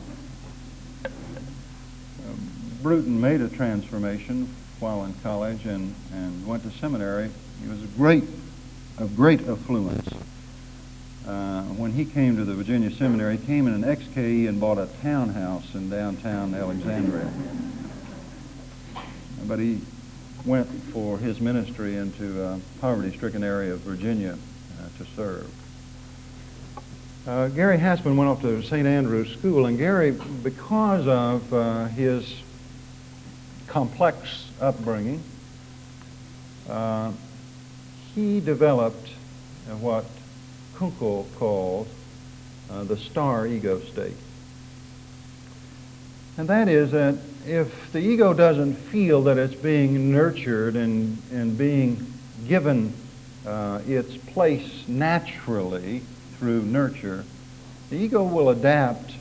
Um, 1.07 2.51
Bruton 2.83 3.19
made 3.19 3.41
a 3.41 3.49
transformation 3.49 4.55
while 4.81 5.07
in 5.07 5.15
college 5.23 5.65
and, 5.65 5.95
and 6.13 6.47
went 6.47 6.65
to 6.65 6.71
seminary. 6.73 7.31
He 7.63 7.71
was 7.71 7.79
great, 7.97 8.25
of 8.99 9.17
great 9.17 9.49
affluence. 9.49 10.07
Uh, 11.27 11.63
when 11.63 11.93
he 11.93 12.05
came 12.05 12.37
to 12.37 12.45
the 12.45 12.53
Virginia 12.53 12.91
Seminary, 12.91 13.39
he 13.39 13.47
came 13.47 13.67
in 13.67 13.83
an 13.83 13.97
XKE 13.97 14.47
and 14.47 14.61
bought 14.61 14.77
a 14.77 14.91
townhouse 15.01 15.75
in 15.75 15.89
downtown 15.89 16.55
Alexandria. 16.55 17.33
But 19.47 19.59
he 19.59 19.81
went 20.47 20.69
for 20.93 21.19
his 21.19 21.41
ministry 21.41 21.97
into 21.97 22.43
a 22.43 22.61
poverty-stricken 22.81 23.43
area 23.43 23.73
of 23.73 23.81
Virginia 23.81 24.39
uh, 24.81 24.89
to 24.99 25.11
serve. 25.17 25.51
Uh, 27.27 27.49
Gary 27.49 27.77
Haspin 27.77 28.17
went 28.17 28.31
off 28.31 28.41
to 28.43 28.63
St. 28.63 28.87
Andrew's 28.87 29.33
School, 29.37 29.67
and 29.67 29.77
Gary, 29.77 30.13
because 30.45 31.09
of 31.09 31.53
uh, 31.53 31.87
his 31.87 32.41
complex 33.67 34.49
upbringing, 34.61 35.21
uh, 36.69 37.11
he 38.15 38.39
developed 38.41 39.11
what 39.81 40.05
Kunkel 40.77 41.27
called 41.37 41.89
uh, 42.71 42.85
the 42.85 42.97
star 42.97 43.47
ego 43.47 43.81
state. 43.81 44.17
And 46.39 46.49
that 46.49 46.69
is 46.69 46.93
that 46.93 47.19
if 47.47 47.93
the 47.93 48.01
ego 48.01 48.33
doesn't 48.35 48.75
feel 48.75 49.23
that 49.23 49.39
it's 49.39 49.55
being 49.55 50.11
nurtured 50.13 50.75
and, 50.75 51.17
and 51.31 51.57
being 51.57 52.13
given 52.47 52.93
uh, 53.47 53.81
its 53.87 54.17
place 54.17 54.85
naturally 54.89 56.03
through 56.39 56.63
nurture, 56.63 57.25
the 57.91 57.97
ego 57.97 58.25
will 58.25 58.51
adapt 58.51 59.13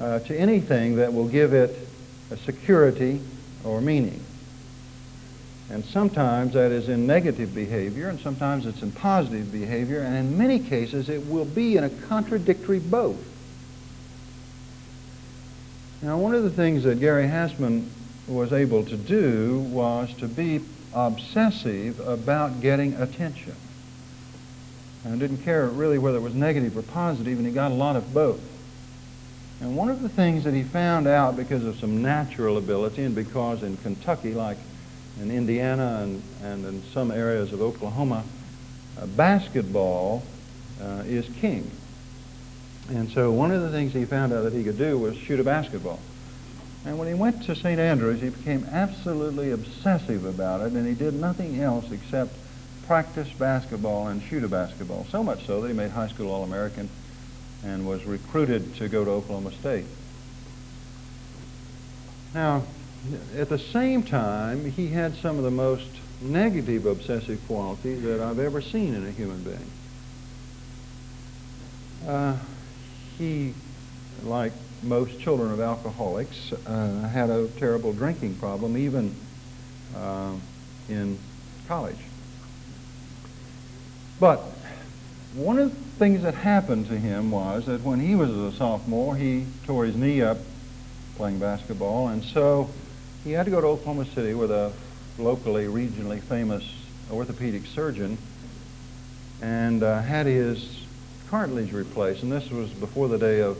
uh, 0.00 0.20
to 0.20 0.38
anything 0.38 0.96
that 0.96 1.12
will 1.12 1.26
give 1.26 1.52
it 1.52 1.76
a 2.30 2.36
security 2.36 3.20
or 3.64 3.80
meaning. 3.80 4.22
And 5.68 5.84
sometimes 5.84 6.52
that 6.52 6.70
is 6.70 6.88
in 6.88 7.08
negative 7.08 7.52
behavior, 7.52 8.08
and 8.08 8.20
sometimes 8.20 8.66
it's 8.66 8.82
in 8.82 8.92
positive 8.92 9.50
behavior, 9.50 10.00
and 10.00 10.14
in 10.14 10.38
many 10.38 10.60
cases 10.60 11.08
it 11.08 11.26
will 11.26 11.44
be 11.44 11.76
in 11.76 11.82
a 11.82 11.90
contradictory 11.90 12.78
both. 12.78 13.18
Now, 16.06 16.18
one 16.18 16.36
of 16.36 16.44
the 16.44 16.50
things 16.50 16.84
that 16.84 17.00
Gary 17.00 17.26
Hassman 17.26 17.90
was 18.28 18.52
able 18.52 18.84
to 18.84 18.96
do 18.96 19.58
was 19.72 20.14
to 20.18 20.28
be 20.28 20.60
obsessive 20.94 21.98
about 21.98 22.60
getting 22.60 22.94
attention. 22.94 23.56
And 25.04 25.18
didn't 25.18 25.38
care 25.38 25.66
really 25.66 25.98
whether 25.98 26.18
it 26.18 26.20
was 26.20 26.32
negative 26.32 26.76
or 26.76 26.82
positive, 26.82 27.38
and 27.38 27.44
he 27.44 27.52
got 27.52 27.72
a 27.72 27.74
lot 27.74 27.96
of 27.96 28.14
both. 28.14 28.38
And 29.60 29.76
one 29.76 29.88
of 29.88 30.00
the 30.00 30.08
things 30.08 30.44
that 30.44 30.54
he 30.54 30.62
found 30.62 31.08
out 31.08 31.36
because 31.36 31.64
of 31.64 31.76
some 31.80 32.02
natural 32.02 32.56
ability 32.56 33.02
and 33.02 33.12
because 33.16 33.64
in 33.64 33.76
Kentucky, 33.78 34.32
like 34.32 34.58
in 35.20 35.32
Indiana 35.32 36.02
and, 36.04 36.22
and 36.44 36.64
in 36.66 36.84
some 36.92 37.10
areas 37.10 37.52
of 37.52 37.60
Oklahoma, 37.60 38.22
uh, 38.96 39.06
basketball 39.06 40.22
uh, 40.80 41.02
is 41.04 41.28
king. 41.40 41.68
And 42.88 43.10
so 43.10 43.32
one 43.32 43.50
of 43.50 43.62
the 43.62 43.70
things 43.70 43.92
he 43.92 44.04
found 44.04 44.32
out 44.32 44.42
that 44.42 44.52
he 44.52 44.62
could 44.62 44.78
do 44.78 44.98
was 44.98 45.16
shoot 45.16 45.40
a 45.40 45.44
basketball. 45.44 45.98
And 46.84 46.98
when 46.98 47.08
he 47.08 47.14
went 47.14 47.42
to 47.44 47.56
St. 47.56 47.80
Andrews, 47.80 48.20
he 48.20 48.28
became 48.28 48.64
absolutely 48.70 49.50
obsessive 49.50 50.24
about 50.24 50.60
it, 50.60 50.72
and 50.72 50.86
he 50.86 50.94
did 50.94 51.14
nothing 51.14 51.60
else 51.60 51.90
except 51.90 52.32
practice 52.86 53.28
basketball 53.30 54.06
and 54.06 54.22
shoot 54.22 54.44
a 54.44 54.48
basketball. 54.48 55.04
So 55.10 55.24
much 55.24 55.44
so 55.46 55.60
that 55.60 55.68
he 55.68 55.74
made 55.74 55.90
high 55.90 56.06
school 56.06 56.30
All-American 56.30 56.88
and 57.64 57.88
was 57.88 58.04
recruited 58.04 58.76
to 58.76 58.88
go 58.88 59.04
to 59.04 59.10
Oklahoma 59.10 59.50
State. 59.52 59.86
Now, 62.32 62.62
at 63.36 63.48
the 63.48 63.58
same 63.58 64.04
time, 64.04 64.70
he 64.70 64.88
had 64.88 65.16
some 65.16 65.38
of 65.38 65.42
the 65.42 65.50
most 65.50 65.88
negative 66.20 66.86
obsessive 66.86 67.40
qualities 67.48 68.02
that 68.02 68.20
I've 68.20 68.38
ever 68.38 68.60
seen 68.60 68.94
in 68.94 69.04
a 69.06 69.10
human 69.10 69.42
being. 69.42 69.70
Uh, 72.06 72.38
he, 73.18 73.54
like 74.22 74.52
most 74.82 75.18
children 75.20 75.52
of 75.52 75.60
alcoholics, 75.60 76.52
uh, 76.66 77.08
had 77.08 77.30
a 77.30 77.48
terrible 77.58 77.92
drinking 77.92 78.36
problem, 78.36 78.76
even 78.76 79.14
uh, 79.96 80.32
in 80.88 81.18
college. 81.66 81.98
But 84.20 84.40
one 85.34 85.58
of 85.58 85.70
the 85.70 85.98
things 85.98 86.22
that 86.22 86.34
happened 86.34 86.86
to 86.88 86.98
him 86.98 87.30
was 87.30 87.66
that 87.66 87.82
when 87.82 88.00
he 88.00 88.14
was 88.14 88.30
a 88.30 88.52
sophomore, 88.56 89.16
he 89.16 89.46
tore 89.64 89.84
his 89.84 89.96
knee 89.96 90.22
up 90.22 90.38
playing 91.16 91.38
basketball, 91.38 92.08
and 92.08 92.24
so 92.24 92.70
he 93.24 93.32
had 93.32 93.44
to 93.46 93.50
go 93.50 93.60
to 93.60 93.66
Oklahoma 93.66 94.04
City 94.14 94.34
with 94.34 94.50
a 94.50 94.72
locally, 95.18 95.64
regionally 95.64 96.22
famous 96.22 96.64
orthopedic 97.10 97.66
surgeon 97.66 98.18
and 99.40 99.82
uh, 99.82 100.00
had 100.02 100.26
his 100.26 100.75
cartilage 101.28 101.72
replaced. 101.72 102.22
And 102.22 102.32
this 102.32 102.50
was 102.50 102.70
before 102.70 103.08
the 103.08 103.18
day 103.18 103.40
of 103.40 103.58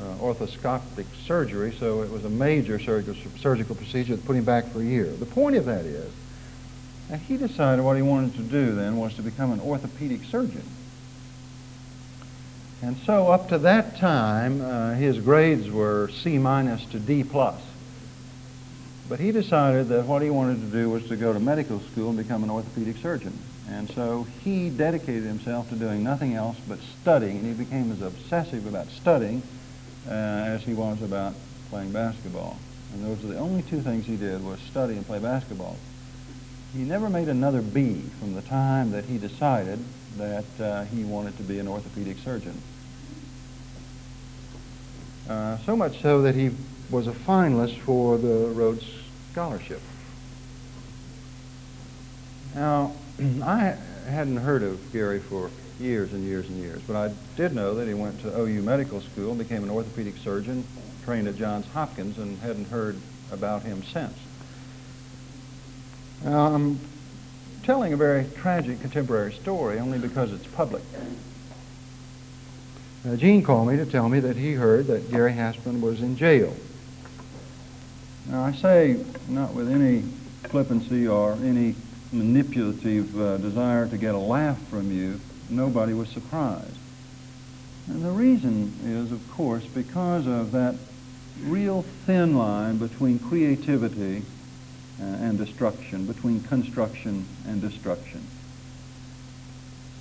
uh, 0.00 0.04
orthoscopic 0.20 1.06
surgery, 1.26 1.74
so 1.78 2.02
it 2.02 2.10
was 2.10 2.24
a 2.24 2.30
major 2.30 2.78
surgical, 2.78 3.14
surgical 3.38 3.74
procedure 3.74 4.16
that 4.16 4.24
put 4.24 4.36
him 4.36 4.44
back 4.44 4.66
for 4.72 4.80
a 4.80 4.84
year. 4.84 5.06
The 5.06 5.26
point 5.26 5.56
of 5.56 5.66
that 5.66 5.84
is 5.84 6.10
that 7.08 7.20
he 7.20 7.36
decided 7.36 7.84
what 7.84 7.96
he 7.96 8.02
wanted 8.02 8.34
to 8.34 8.42
do 8.42 8.74
then 8.74 8.96
was 8.96 9.14
to 9.14 9.22
become 9.22 9.52
an 9.52 9.60
orthopedic 9.60 10.24
surgeon. 10.24 10.64
And 12.80 12.96
so 13.06 13.28
up 13.28 13.48
to 13.50 13.58
that 13.58 13.98
time, 13.98 14.60
uh, 14.60 14.94
his 14.94 15.20
grades 15.20 15.70
were 15.70 16.08
C 16.08 16.38
minus 16.38 16.84
to 16.86 16.98
D 16.98 17.22
plus. 17.22 17.60
But 19.08 19.20
he 19.20 19.30
decided 19.30 19.88
that 19.88 20.06
what 20.06 20.22
he 20.22 20.30
wanted 20.30 20.60
to 20.62 20.66
do 20.66 20.88
was 20.90 21.06
to 21.08 21.16
go 21.16 21.32
to 21.32 21.38
medical 21.38 21.80
school 21.92 22.08
and 22.08 22.18
become 22.18 22.42
an 22.42 22.50
orthopedic 22.50 22.96
surgeon. 22.96 23.38
And 23.68 23.90
so 23.90 24.26
he 24.40 24.70
dedicated 24.70 25.24
himself 25.24 25.68
to 25.68 25.76
doing 25.76 26.02
nothing 26.02 26.34
else 26.34 26.56
but 26.66 26.78
studying, 27.00 27.38
and 27.38 27.46
he 27.46 27.52
became 27.52 27.92
as 27.92 28.00
obsessive 28.00 28.66
about 28.66 28.90
studying 28.90 29.42
uh, 30.06 30.10
as 30.10 30.62
he 30.62 30.74
was 30.74 31.00
about 31.02 31.34
playing 31.70 31.92
basketball. 31.92 32.58
And 32.92 33.04
those 33.04 33.24
are 33.24 33.28
the 33.28 33.38
only 33.38 33.62
two 33.62 33.80
things 33.80 34.04
he 34.04 34.16
did 34.16 34.44
was 34.44 34.60
study 34.60 34.94
and 34.94 35.06
play 35.06 35.18
basketball. 35.18 35.78
He 36.74 36.80
never 36.80 37.08
made 37.08 37.28
another 37.28 37.62
B 37.62 38.02
from 38.18 38.34
the 38.34 38.42
time 38.42 38.90
that 38.92 39.04
he 39.04 39.18
decided 39.18 39.78
that 40.16 40.60
uh, 40.60 40.84
he 40.84 41.04
wanted 41.04 41.36
to 41.36 41.42
be 41.42 41.58
an 41.58 41.68
orthopedic 41.68 42.18
surgeon. 42.18 42.60
Uh, 45.28 45.56
so 45.58 45.76
much 45.76 46.00
so 46.02 46.22
that 46.22 46.34
he 46.34 46.50
was 46.90 47.06
a 47.06 47.12
finalist 47.12 47.78
for 47.80 48.18
the 48.18 48.48
Rhodes 48.48 48.84
Scholarship. 49.30 49.80
Now, 52.54 52.92
I 53.42 53.76
hadn't 54.06 54.38
heard 54.38 54.62
of 54.62 54.92
Gary 54.92 55.20
for 55.20 55.50
years 55.78 56.12
and 56.12 56.24
years 56.24 56.48
and 56.48 56.58
years, 56.58 56.82
but 56.86 56.96
I 56.96 57.12
did 57.36 57.54
know 57.54 57.74
that 57.74 57.88
he 57.88 57.94
went 57.94 58.20
to 58.20 58.40
OU 58.40 58.62
Medical 58.62 59.00
School, 59.00 59.30
and 59.30 59.38
became 59.38 59.62
an 59.62 59.70
orthopedic 59.70 60.16
surgeon, 60.18 60.64
trained 61.04 61.28
at 61.28 61.36
Johns 61.36 61.66
Hopkins, 61.68 62.18
and 62.18 62.38
hadn't 62.40 62.68
heard 62.68 62.96
about 63.30 63.62
him 63.62 63.82
since. 63.82 64.16
Now, 66.24 66.54
I'm 66.54 66.78
telling 67.64 67.92
a 67.92 67.96
very 67.96 68.26
tragic 68.36 68.80
contemporary 68.80 69.32
story 69.32 69.78
only 69.78 69.98
because 69.98 70.32
it's 70.32 70.46
public. 70.46 70.82
Uh, 73.06 73.16
Gene 73.16 73.42
called 73.42 73.68
me 73.68 73.76
to 73.76 73.86
tell 73.86 74.08
me 74.08 74.20
that 74.20 74.36
he 74.36 74.52
heard 74.52 74.86
that 74.86 75.10
Gary 75.10 75.32
Haspin 75.32 75.80
was 75.80 76.00
in 76.00 76.16
jail. 76.16 76.54
Now, 78.26 78.44
I 78.44 78.52
say 78.52 79.04
not 79.28 79.54
with 79.54 79.68
any 79.68 80.02
flippancy 80.44 81.08
or 81.08 81.32
any 81.42 81.74
manipulative 82.12 83.18
uh, 83.20 83.38
desire 83.38 83.88
to 83.88 83.96
get 83.96 84.14
a 84.14 84.18
laugh 84.18 84.60
from 84.68 84.92
you, 84.92 85.20
nobody 85.48 85.94
was 85.94 86.08
surprised. 86.08 86.76
And 87.88 88.04
the 88.04 88.10
reason 88.10 88.72
is, 88.84 89.10
of 89.10 89.30
course, 89.32 89.64
because 89.64 90.26
of 90.26 90.52
that 90.52 90.76
real 91.42 91.82
thin 92.06 92.36
line 92.36 92.76
between 92.76 93.18
creativity 93.18 94.22
uh, 95.00 95.04
and 95.04 95.38
destruction, 95.38 96.06
between 96.06 96.42
construction 96.42 97.26
and 97.46 97.60
destruction. 97.60 98.24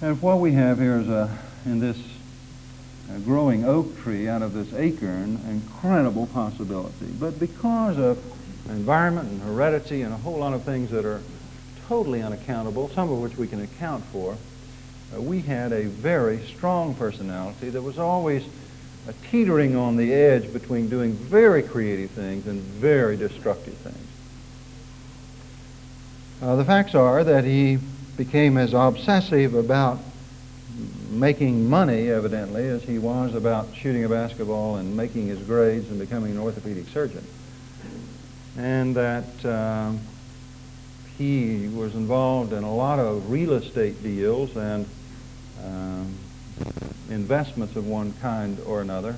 And 0.02 0.22
what 0.22 0.40
we 0.40 0.54
have 0.54 0.80
here 0.80 1.00
is 1.00 1.08
a, 1.10 1.38
in 1.66 1.80
this 1.80 1.98
uh, 3.10 3.20
growing 3.20 3.66
oak 3.66 4.00
tree 4.00 4.28
out 4.28 4.42
of 4.42 4.54
this 4.54 4.74
acorn, 4.74 5.40
incredible 5.50 6.28
possibility. 6.28 7.08
But 7.20 7.40
because 7.40 7.98
of 7.98 8.20
environment 8.70 9.30
and 9.30 9.42
heredity 9.42 10.02
and 10.04 10.14
a 10.14 10.18
whole 10.18 10.38
lot 10.38 10.54
of 10.54 10.64
things 10.64 10.92
that 10.92 11.06
are 11.06 11.22
totally 11.92 12.22
unaccountable, 12.22 12.90
some 12.96 13.12
of 13.12 13.20
which 13.20 13.36
we 13.36 13.50
can 13.50 13.62
account 13.62 14.02
for, 14.14 14.38
uh, 15.14 15.22
we 15.22 15.42
had 15.42 15.74
a 15.74 15.88
very 15.88 16.42
strong 16.48 16.96
personality 16.96 17.70
that 17.70 17.82
was 17.82 18.00
always 18.00 18.46
uh, 19.10 19.12
teetering 19.30 19.76
on 19.76 19.98
the 19.98 20.14
edge 20.14 20.54
between 20.54 20.88
doing 20.88 21.12
very 21.12 21.62
creative 21.62 22.10
things 22.12 22.48
and 22.48 22.62
very 22.62 23.18
destructive 23.18 23.74
things. 23.74 24.08
Uh, 26.42 26.56
the 26.56 26.64
facts 26.64 26.96
are 26.96 27.26
that 27.26 27.44
he 27.44 27.78
became 28.16 28.58
as 28.58 28.74
obsessive 28.74 29.54
about 29.54 30.00
making 31.10 31.70
money, 31.70 32.10
evidently, 32.10 32.70
as 32.70 32.82
he 32.84 33.00
was 33.00 33.36
about 33.36 33.68
shooting 33.76 34.06
a 34.06 34.10
basketball 34.10 34.78
and 34.78 34.96
making 34.96 35.28
his 35.28 35.42
grades 35.42 35.90
and 35.90 36.00
becoming 36.00 36.32
an 36.32 36.38
orthopedic 36.38 36.88
surgeon. 36.88 37.28
And 38.58 38.96
that 38.96 39.46
um, 39.46 40.00
he 41.22 41.68
was 41.68 41.94
involved 41.94 42.52
in 42.52 42.64
a 42.64 42.74
lot 42.74 42.98
of 42.98 43.30
real 43.30 43.54
estate 43.54 44.02
deals 44.02 44.56
and 44.56 44.88
um, 45.64 46.18
investments 47.12 47.76
of 47.76 47.86
one 47.88 48.12
kind 48.22 48.58
or 48.66 48.82
another, 48.82 49.16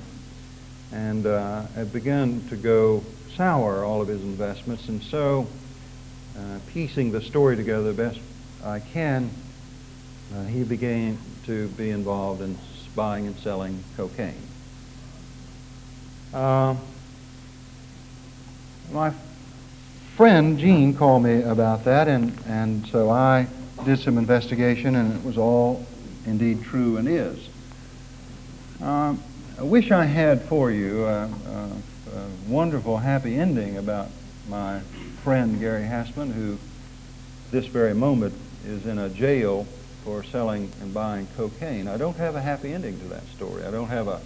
and 0.92 1.24
uh, 1.24 1.62
had 1.74 1.92
begun 1.94 2.46
to 2.50 2.56
go 2.56 3.02
sour 3.36 3.84
all 3.84 4.02
of 4.02 4.08
his 4.08 4.20
investments. 4.20 4.86
And 4.88 5.02
so, 5.02 5.46
uh, 6.38 6.58
piecing 6.68 7.10
the 7.10 7.22
story 7.22 7.56
together 7.56 7.92
the 7.92 8.02
best 8.02 8.20
I 8.62 8.80
can, 8.80 9.30
uh, 10.34 10.44
he 10.44 10.62
began 10.62 11.16
to 11.46 11.68
be 11.68 11.88
involved 11.88 12.42
in 12.42 12.58
buying 12.94 13.26
and 13.26 13.38
selling 13.38 13.82
cocaine. 13.96 14.46
Uh, 16.34 16.76
my 18.92 19.14
friend 20.16 20.60
Gene 20.60 20.94
called 20.94 21.24
me 21.24 21.42
about 21.42 21.84
that, 21.84 22.06
and, 22.06 22.38
and 22.46 22.86
so 22.86 23.10
I 23.10 23.48
did 23.84 23.98
some 23.98 24.16
investigation, 24.16 24.94
and 24.94 25.12
it 25.12 25.24
was 25.24 25.36
all 25.36 25.84
indeed 26.24 26.62
true 26.62 26.98
and 26.98 27.08
is. 27.08 27.48
Uh, 28.80 29.16
I 29.58 29.62
wish 29.62 29.90
I 29.90 30.04
had 30.04 30.42
for 30.42 30.70
you 30.70 31.04
a, 31.04 31.24
a, 31.24 31.70
a, 32.14 32.28
wonderful, 32.46 32.98
happy 32.98 33.34
ending 33.34 33.76
about 33.76 34.08
my 34.48 34.80
friend 35.24 35.58
Gary 35.58 35.82
Haspman, 35.82 36.32
who 36.32 36.58
this 37.50 37.66
very 37.66 37.94
moment 37.94 38.34
is 38.64 38.86
in 38.86 38.98
a 38.98 39.08
jail 39.08 39.66
for 40.04 40.22
selling 40.22 40.70
and 40.80 40.94
buying 40.94 41.26
cocaine. 41.36 41.88
I 41.88 41.96
don't 41.96 42.16
have 42.18 42.36
a 42.36 42.40
happy 42.40 42.72
ending 42.72 43.00
to 43.00 43.06
that 43.06 43.26
story. 43.34 43.64
I 43.64 43.72
don't 43.72 43.88
have 43.88 44.06
a, 44.06 44.20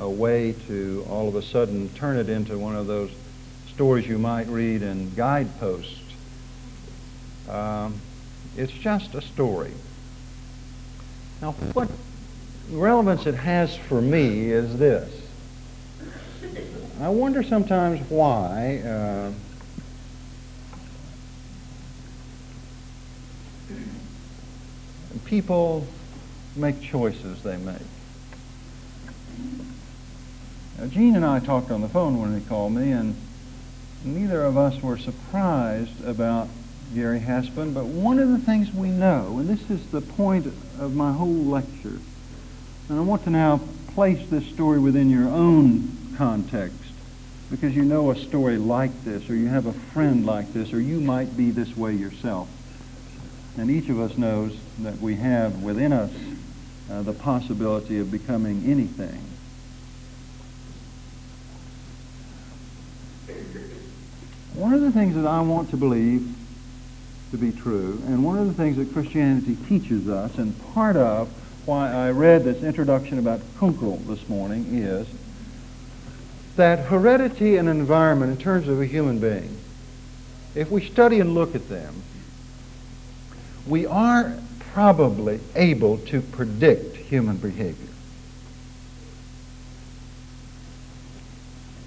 a 0.00 0.10
way 0.10 0.54
to 0.66 1.06
all 1.08 1.28
of 1.28 1.34
a 1.34 1.42
sudden 1.42 1.88
turn 1.94 2.18
it 2.18 2.28
into 2.28 2.58
one 2.58 2.76
of 2.76 2.86
those 2.86 3.10
stories 3.78 4.08
you 4.08 4.18
might 4.18 4.48
read 4.48 4.82
in 4.82 5.14
guideposts. 5.14 6.00
Um, 7.48 8.00
it's 8.56 8.72
just 8.72 9.14
a 9.14 9.22
story. 9.22 9.70
Now, 11.40 11.52
what 11.52 11.88
relevance 12.72 13.24
it 13.24 13.36
has 13.36 13.76
for 13.76 14.02
me 14.02 14.50
is 14.50 14.80
this. 14.80 15.08
I 17.00 17.08
wonder 17.10 17.44
sometimes 17.44 18.00
why 18.10 18.78
uh, 18.84 19.30
people 25.24 25.86
make 26.56 26.82
choices 26.82 27.44
they 27.44 27.58
make. 27.58 27.76
Now, 30.78 30.86
Gene 30.86 31.14
and 31.14 31.24
I 31.24 31.38
talked 31.38 31.70
on 31.70 31.80
the 31.80 31.88
phone 31.88 32.20
when 32.20 32.36
he 32.36 32.44
called 32.44 32.72
me, 32.72 32.90
and 32.90 33.14
neither 34.04 34.44
of 34.44 34.56
us 34.56 34.82
were 34.82 34.98
surprised 34.98 36.04
about 36.04 36.48
Gary 36.94 37.20
Haspman, 37.20 37.74
but 37.74 37.84
one 37.84 38.18
of 38.18 38.30
the 38.30 38.38
things 38.38 38.72
we 38.72 38.88
know, 38.88 39.38
and 39.38 39.48
this 39.48 39.70
is 39.70 39.86
the 39.90 40.00
point 40.00 40.46
of 40.46 40.94
my 40.94 41.12
whole 41.12 41.28
lecture, 41.28 41.98
and 42.88 42.98
I 42.98 43.02
want 43.02 43.24
to 43.24 43.30
now 43.30 43.60
place 43.94 44.28
this 44.30 44.46
story 44.46 44.78
within 44.78 45.10
your 45.10 45.28
own 45.28 46.14
context, 46.16 46.92
because 47.50 47.74
you 47.74 47.82
know 47.82 48.10
a 48.10 48.16
story 48.16 48.56
like 48.56 49.04
this, 49.04 49.28
or 49.28 49.34
you 49.34 49.48
have 49.48 49.66
a 49.66 49.72
friend 49.72 50.24
like 50.24 50.52
this, 50.52 50.72
or 50.72 50.80
you 50.80 51.00
might 51.00 51.36
be 51.36 51.50
this 51.50 51.76
way 51.76 51.94
yourself. 51.94 52.48
And 53.56 53.70
each 53.70 53.88
of 53.88 53.98
us 54.00 54.16
knows 54.16 54.56
that 54.78 54.98
we 54.98 55.16
have 55.16 55.62
within 55.62 55.92
us 55.92 56.12
uh, 56.90 57.02
the 57.02 57.12
possibility 57.12 57.98
of 57.98 58.10
becoming 58.10 58.64
anything. 58.66 59.20
One 64.58 64.74
of 64.74 64.80
the 64.80 64.90
things 64.90 65.14
that 65.14 65.24
I 65.24 65.40
want 65.42 65.70
to 65.70 65.76
believe 65.76 66.34
to 67.30 67.38
be 67.38 67.52
true, 67.52 68.02
and 68.06 68.24
one 68.24 68.38
of 68.38 68.48
the 68.48 68.54
things 68.54 68.76
that 68.76 68.92
Christianity 68.92 69.56
teaches 69.68 70.08
us, 70.08 70.36
and 70.36 70.52
part 70.74 70.96
of 70.96 71.28
why 71.64 71.92
I 71.92 72.10
read 72.10 72.42
this 72.42 72.64
introduction 72.64 73.20
about 73.20 73.40
Kunkel 73.60 73.98
this 73.98 74.28
morning 74.28 74.66
is 74.74 75.06
that 76.56 76.86
heredity 76.86 77.56
and 77.56 77.68
environment 77.68 78.32
in 78.32 78.38
terms 78.38 78.66
of 78.66 78.80
a 78.80 78.86
human 78.86 79.20
being, 79.20 79.56
if 80.56 80.72
we 80.72 80.84
study 80.84 81.20
and 81.20 81.34
look 81.34 81.54
at 81.54 81.68
them, 81.68 82.02
we 83.64 83.86
are 83.86 84.36
probably 84.72 85.38
able 85.54 85.98
to 85.98 86.20
predict 86.20 86.96
human 86.96 87.36
behavior. 87.36 87.94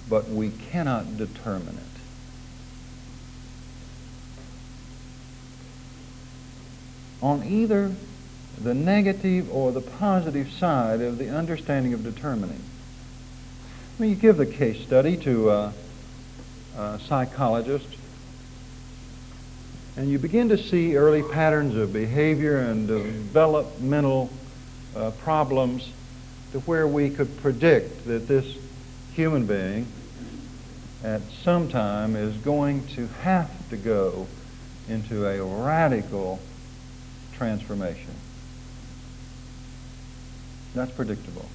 But 0.10 0.30
we 0.30 0.52
cannot 0.52 1.18
determine 1.18 1.76
it. 1.78 1.91
On 7.22 7.44
either 7.44 7.94
the 8.62 8.74
negative 8.74 9.52
or 9.54 9.72
the 9.72 9.82
positive 9.82 10.52
side 10.52 11.02
of 11.02 11.18
the 11.18 11.30
understanding 11.30 11.94
of 11.94 12.04
determining. 12.04 12.62
I 13.98 14.02
mean, 14.02 14.10
you 14.12 14.16
give 14.16 14.38
the 14.38 14.46
case 14.46 14.82
study 14.84 15.18
to 15.18 15.50
a, 15.50 15.74
a 16.78 17.00
psychologist 17.00 17.88
and 19.98 20.10
you 20.10 20.18
begin 20.18 20.50
to 20.50 20.58
see 20.58 20.96
early 20.96 21.22
patterns 21.22 21.76
of 21.76 21.92
behavior 21.92 22.60
and 22.60 22.88
developmental 22.88 24.30
uh, 24.96 25.12
problems 25.12 25.92
to 26.54 26.60
where 26.62 26.88
we 26.88 27.10
could 27.10 27.38
predict 27.42 28.06
that 28.06 28.28
this 28.28 28.58
human 29.14 29.46
being 29.46 29.86
at 31.04 31.22
some 31.44 31.68
time 31.68 32.16
is 32.16 32.36
going 32.38 32.88
to 32.88 33.08
have 33.22 33.52
to 33.70 33.76
go 33.76 34.28
into 34.88 35.26
a 35.28 35.44
radical 35.44 36.40
transformation. 37.42 38.14
That's 40.76 40.92
predictable. 40.92 41.48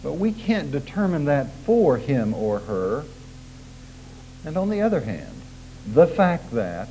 But 0.00 0.12
we 0.12 0.30
can't 0.30 0.70
determine 0.70 1.24
that 1.24 1.50
for 1.64 1.96
him 1.96 2.34
or 2.34 2.60
her. 2.60 3.04
And 4.44 4.56
on 4.56 4.70
the 4.70 4.82
other 4.82 5.00
hand, 5.00 5.34
the 5.84 6.06
fact 6.06 6.52
that 6.52 6.88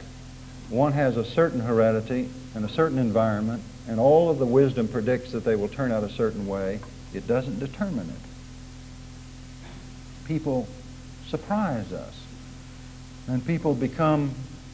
one 0.70 0.92
has 0.92 1.16
a 1.16 1.24
certain 1.24 1.62
heredity 1.62 2.30
and 2.54 2.66
a 2.66 2.70
certain 2.70 2.98
environment, 2.98 3.64
and 3.88 3.98
all 3.98 4.30
of 4.30 4.38
the 4.38 4.46
wisdom 4.46 4.90
predicts 4.90 5.32
that 5.32 5.46
they 5.46 5.56
will 5.56 5.70
turn 5.70 5.94
out 5.94 6.04
a 6.04 6.10
certain 6.10 6.48
way, 6.48 6.82
it 7.14 7.28
doesn't 7.28 7.60
determine 7.60 8.10
it. 8.10 10.28
People 10.28 10.68
surprise 11.30 11.94
us, 11.94 12.20
and 13.26 13.46
people 13.48 13.74
become 13.74 14.32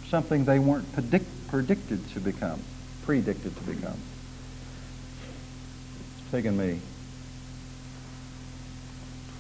something 0.10 0.46
they 0.46 0.58
weren't 0.58 0.92
predict, 0.94 1.28
predicted 1.54 2.02
to 2.10 2.20
become, 2.20 2.60
predicted 3.04 3.56
to 3.56 3.64
become. 3.66 4.00
It's 6.18 6.32
taken 6.32 6.58
me 6.58 6.80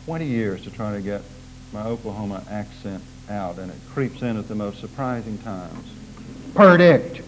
20 0.05 0.27
years 0.27 0.61
to 0.61 0.69
try 0.69 0.93
to 0.93 1.01
get 1.01 1.23
my 1.71 1.83
Oklahoma 1.83 2.43
accent 2.51 3.03
out, 3.31 3.57
and 3.57 3.71
it 3.71 3.77
creeps 3.89 4.21
in 4.21 4.37
at 4.37 4.47
the 4.47 4.53
most 4.53 4.79
surprising 4.79 5.39
times. 5.39 5.89
Predict. 6.53 7.21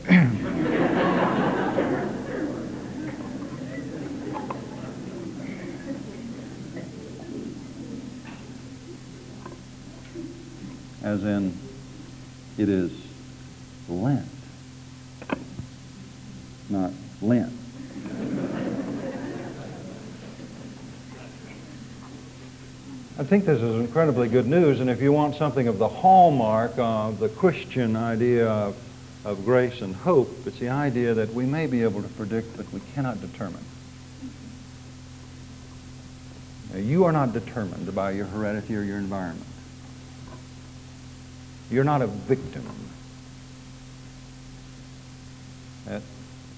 As 11.02 11.24
in, 11.24 11.58
it 12.60 12.69
is 12.69 12.91
Lent, 13.89 14.35
Lent. 17.21 17.51
I 23.17 23.23
think 23.23 23.45
this 23.45 23.62
is 23.62 23.80
incredibly 23.80 24.28
good 24.28 24.45
news, 24.45 24.82
and 24.82 24.89
if 24.89 25.01
you 25.01 25.13
want 25.13 25.36
something 25.36 25.69
of 25.69 25.78
the 25.78 25.88
hallmark 25.88 26.73
of 26.78 27.19
the 27.19 27.30
Christian 27.30 27.95
idea 27.95 28.49
of, 28.49 28.75
of 29.23 29.45
grace 29.45 29.82
and 29.82 29.95
hope, 29.95 30.45
it's 30.45 30.60
the 30.60 30.67
idea 30.67 31.13
that 31.13 31.34
we 31.34 31.45
may 31.45 31.65
be 31.65 31.84
able 31.84 32.01
to 32.01 32.10
predict, 32.10 32.58
but 32.58 32.71
we 32.73 32.82
cannot 32.93 33.21
determine. 33.21 33.63
Now, 36.73 36.80
you 36.80 37.06
are 37.06 37.13
not 37.13 37.32
determined 37.32 37.95
by 37.95 38.12
your 38.12 38.25
heredity 38.25 38.75
or 38.75 38.82
your 38.82 38.97
environment. 38.97 39.47
You're 41.71 41.86
not 41.86 42.01
a 42.01 42.08
victim. 42.08 42.65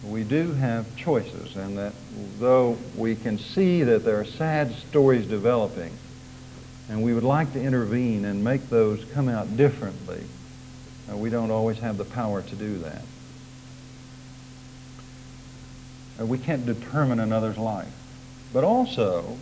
We 0.08 0.24
do 0.24 0.54
have 0.54 0.96
choices, 0.96 1.56
and 1.56 1.78
that 1.78 1.94
though 2.40 2.78
we 2.96 3.16
can 3.16 3.38
see 3.38 3.84
that 3.84 4.06
there 4.06 4.20
are 4.20 4.26
sad 4.26 4.74
stories 4.90 5.26
developing, 5.26 5.92
and 6.90 7.04
we 7.04 7.14
would 7.14 7.24
like 7.24 7.54
to 7.54 7.62
intervene 7.62 8.26
and 8.26 8.44
make 8.44 8.70
those 8.70 9.04
come 9.14 9.28
out 9.28 9.58
differently. 9.58 10.24
Uh, 11.12 11.18
we 11.18 11.30
don't 11.30 11.52
always 11.52 11.80
have 11.80 11.98
the 11.98 12.06
power 12.06 12.42
to 12.42 12.56
do 12.56 12.78
that. 12.80 13.02
Uh, 16.20 16.26
we 16.26 16.38
can't 16.38 16.66
determine 16.66 17.20
another's 17.20 17.58
life. 17.58 17.92
But 18.54 18.64
also, 18.64 19.38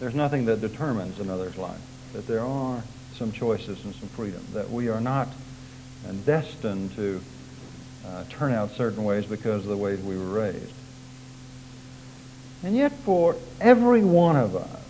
there's 0.00 0.14
nothing 0.14 0.46
that 0.46 0.60
determines 0.60 1.18
another's 1.18 1.56
life. 1.56 1.80
That 2.12 2.26
there 2.26 2.44
are 2.44 2.82
some 3.14 3.32
choices 3.32 3.84
and 3.84 3.94
some 3.94 4.08
freedom. 4.10 4.44
That 4.52 4.70
we 4.70 4.88
are 4.88 5.00
not 5.00 5.28
and 6.06 6.24
destined 6.26 6.94
to 6.96 7.22
uh, 8.06 8.24
turn 8.30 8.52
out 8.52 8.70
certain 8.72 9.04
ways 9.04 9.26
because 9.26 9.62
of 9.62 9.68
the 9.68 9.76
ways 9.76 10.00
we 10.00 10.16
were 10.16 10.24
raised. 10.24 10.72
And 12.62 12.76
yet 12.76 12.92
for 13.04 13.36
every 13.60 14.04
one 14.04 14.36
of 14.36 14.54
us, 14.54 14.80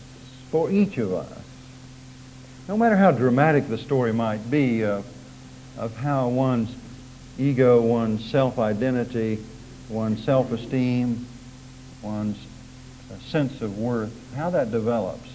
for 0.51 0.71
each 0.71 0.99
of 0.99 1.13
us, 1.13 1.39
no 2.69 2.77
matter 2.77 2.97
how 2.97 3.11
dramatic 3.11 3.69
the 3.69 3.79
story 3.79 4.13
might 4.13 4.51
be 4.51 4.85
of, 4.85 5.07
of 5.79 5.97
how 5.97 6.29
one's 6.29 6.75
ego, 7.39 7.81
one's 7.81 8.25
self-identity, 8.31 9.43
one's 9.89 10.23
self-esteem, 10.25 11.27
one's 12.03 12.39
sense 13.27 13.61
of 13.63 13.79
worth, 13.79 14.13
how 14.35 14.51
that 14.51 14.71
develops, 14.71 15.29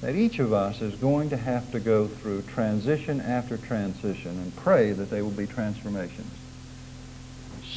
that 0.00 0.14
each 0.16 0.38
of 0.38 0.52
us 0.52 0.80
is 0.80 0.94
going 0.94 1.30
to 1.30 1.36
have 1.36 1.70
to 1.72 1.80
go 1.80 2.08
through 2.08 2.42
transition 2.42 3.20
after 3.20 3.56
transition 3.58 4.30
and 4.30 4.56
pray 4.56 4.92
that 4.92 5.10
they 5.10 5.20
will 5.20 5.30
be 5.30 5.46
transformations. 5.46 6.32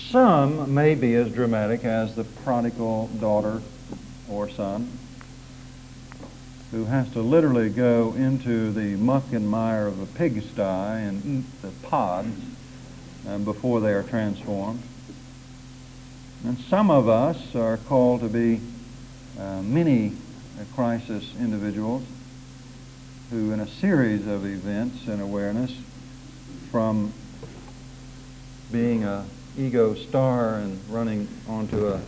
Some 0.10 0.74
may 0.74 0.96
be 0.96 1.16
as 1.16 1.32
dramatic 1.32 1.84
as 1.84 2.16
the 2.16 2.24
prodigal 2.24 3.08
daughter 3.20 3.62
or 4.30 4.50
son 4.50 4.90
who 6.72 6.86
has 6.86 7.12
to 7.12 7.22
literally 7.22 7.70
go 7.70 8.14
into 8.18 8.72
the 8.72 8.96
muck 8.96 9.32
and 9.32 9.48
mire 9.48 9.86
of 9.86 10.02
a 10.02 10.06
pigsty 10.06 10.62
and 10.62 11.24
eat 11.26 11.62
the 11.62 11.70
pods 11.88 12.36
um, 13.28 13.44
before 13.44 13.80
they 13.80 13.94
are 13.94 14.04
transformed. 14.04 14.82
And 16.44 16.58
some 16.58 16.90
of 16.90 17.08
us 17.08 17.54
are 17.54 17.78
called 17.78 18.22
to 18.22 18.28
be 18.28 18.60
uh, 19.40 19.62
mini 19.62 20.14
crisis 20.76 21.32
individuals 21.40 22.04
who, 23.34 23.52
in 23.52 23.60
a 23.60 23.68
series 23.68 24.28
of 24.28 24.46
events 24.46 25.08
and 25.08 25.20
awareness, 25.20 25.76
from 26.70 27.12
being 28.72 29.04
a 29.04 29.26
ego 29.58 29.96
star 29.96 30.58
and 30.58 30.80
running 30.88 31.28
onto 31.50 31.88
a 31.88 32.00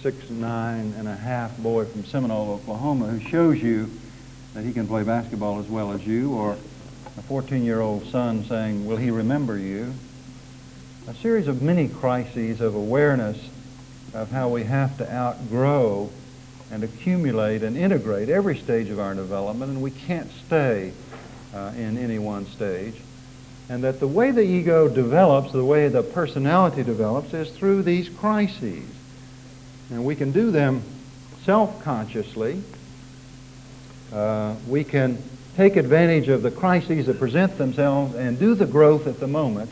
six, 0.00 0.30
nine 0.30 0.94
and 0.96 1.06
a 1.06 1.14
half 1.14 1.54
boy 1.58 1.84
from 1.84 2.06
Seminole, 2.06 2.54
Oklahoma, 2.54 3.08
who 3.08 3.20
shows 3.20 3.62
you 3.62 3.90
that 4.54 4.64
he 4.64 4.72
can 4.72 4.86
play 4.86 5.02
basketball 5.02 5.58
as 5.60 5.66
well 5.66 5.92
as 5.92 6.06
you, 6.06 6.32
or 6.32 6.56
a 7.18 7.22
14-year-old 7.22 8.06
son 8.06 8.46
saying, 8.46 8.86
will 8.86 8.96
he 8.96 9.10
remember 9.10 9.58
you? 9.58 9.92
A 11.06 11.14
series 11.16 11.48
of 11.48 11.60
mini 11.60 11.86
crises 11.86 12.62
of 12.62 12.74
awareness 12.74 13.50
of 14.14 14.30
how 14.30 14.48
we 14.48 14.64
have 14.64 14.96
to 14.96 15.12
outgrow 15.12 16.10
and 16.74 16.82
accumulate 16.82 17.62
and 17.62 17.76
integrate 17.76 18.28
every 18.28 18.58
stage 18.58 18.90
of 18.90 18.98
our 18.98 19.14
development, 19.14 19.70
and 19.70 19.80
we 19.80 19.92
can't 19.92 20.28
stay 20.44 20.92
uh, 21.54 21.70
in 21.76 21.96
any 21.96 22.18
one 22.18 22.44
stage. 22.46 22.96
And 23.68 23.84
that 23.84 24.00
the 24.00 24.08
way 24.08 24.32
the 24.32 24.42
ego 24.42 24.88
develops, 24.88 25.52
the 25.52 25.64
way 25.64 25.86
the 25.86 26.02
personality 26.02 26.82
develops, 26.82 27.32
is 27.32 27.48
through 27.48 27.84
these 27.84 28.08
crises. 28.08 28.82
And 29.88 30.04
we 30.04 30.16
can 30.16 30.32
do 30.32 30.50
them 30.50 30.82
self-consciously. 31.44 32.60
Uh, 34.12 34.56
we 34.66 34.82
can 34.82 35.22
take 35.54 35.76
advantage 35.76 36.26
of 36.26 36.42
the 36.42 36.50
crises 36.50 37.06
that 37.06 37.20
present 37.20 37.56
themselves 37.56 38.16
and 38.16 38.36
do 38.36 38.56
the 38.56 38.66
growth 38.66 39.06
at 39.06 39.20
the 39.20 39.28
moment, 39.28 39.70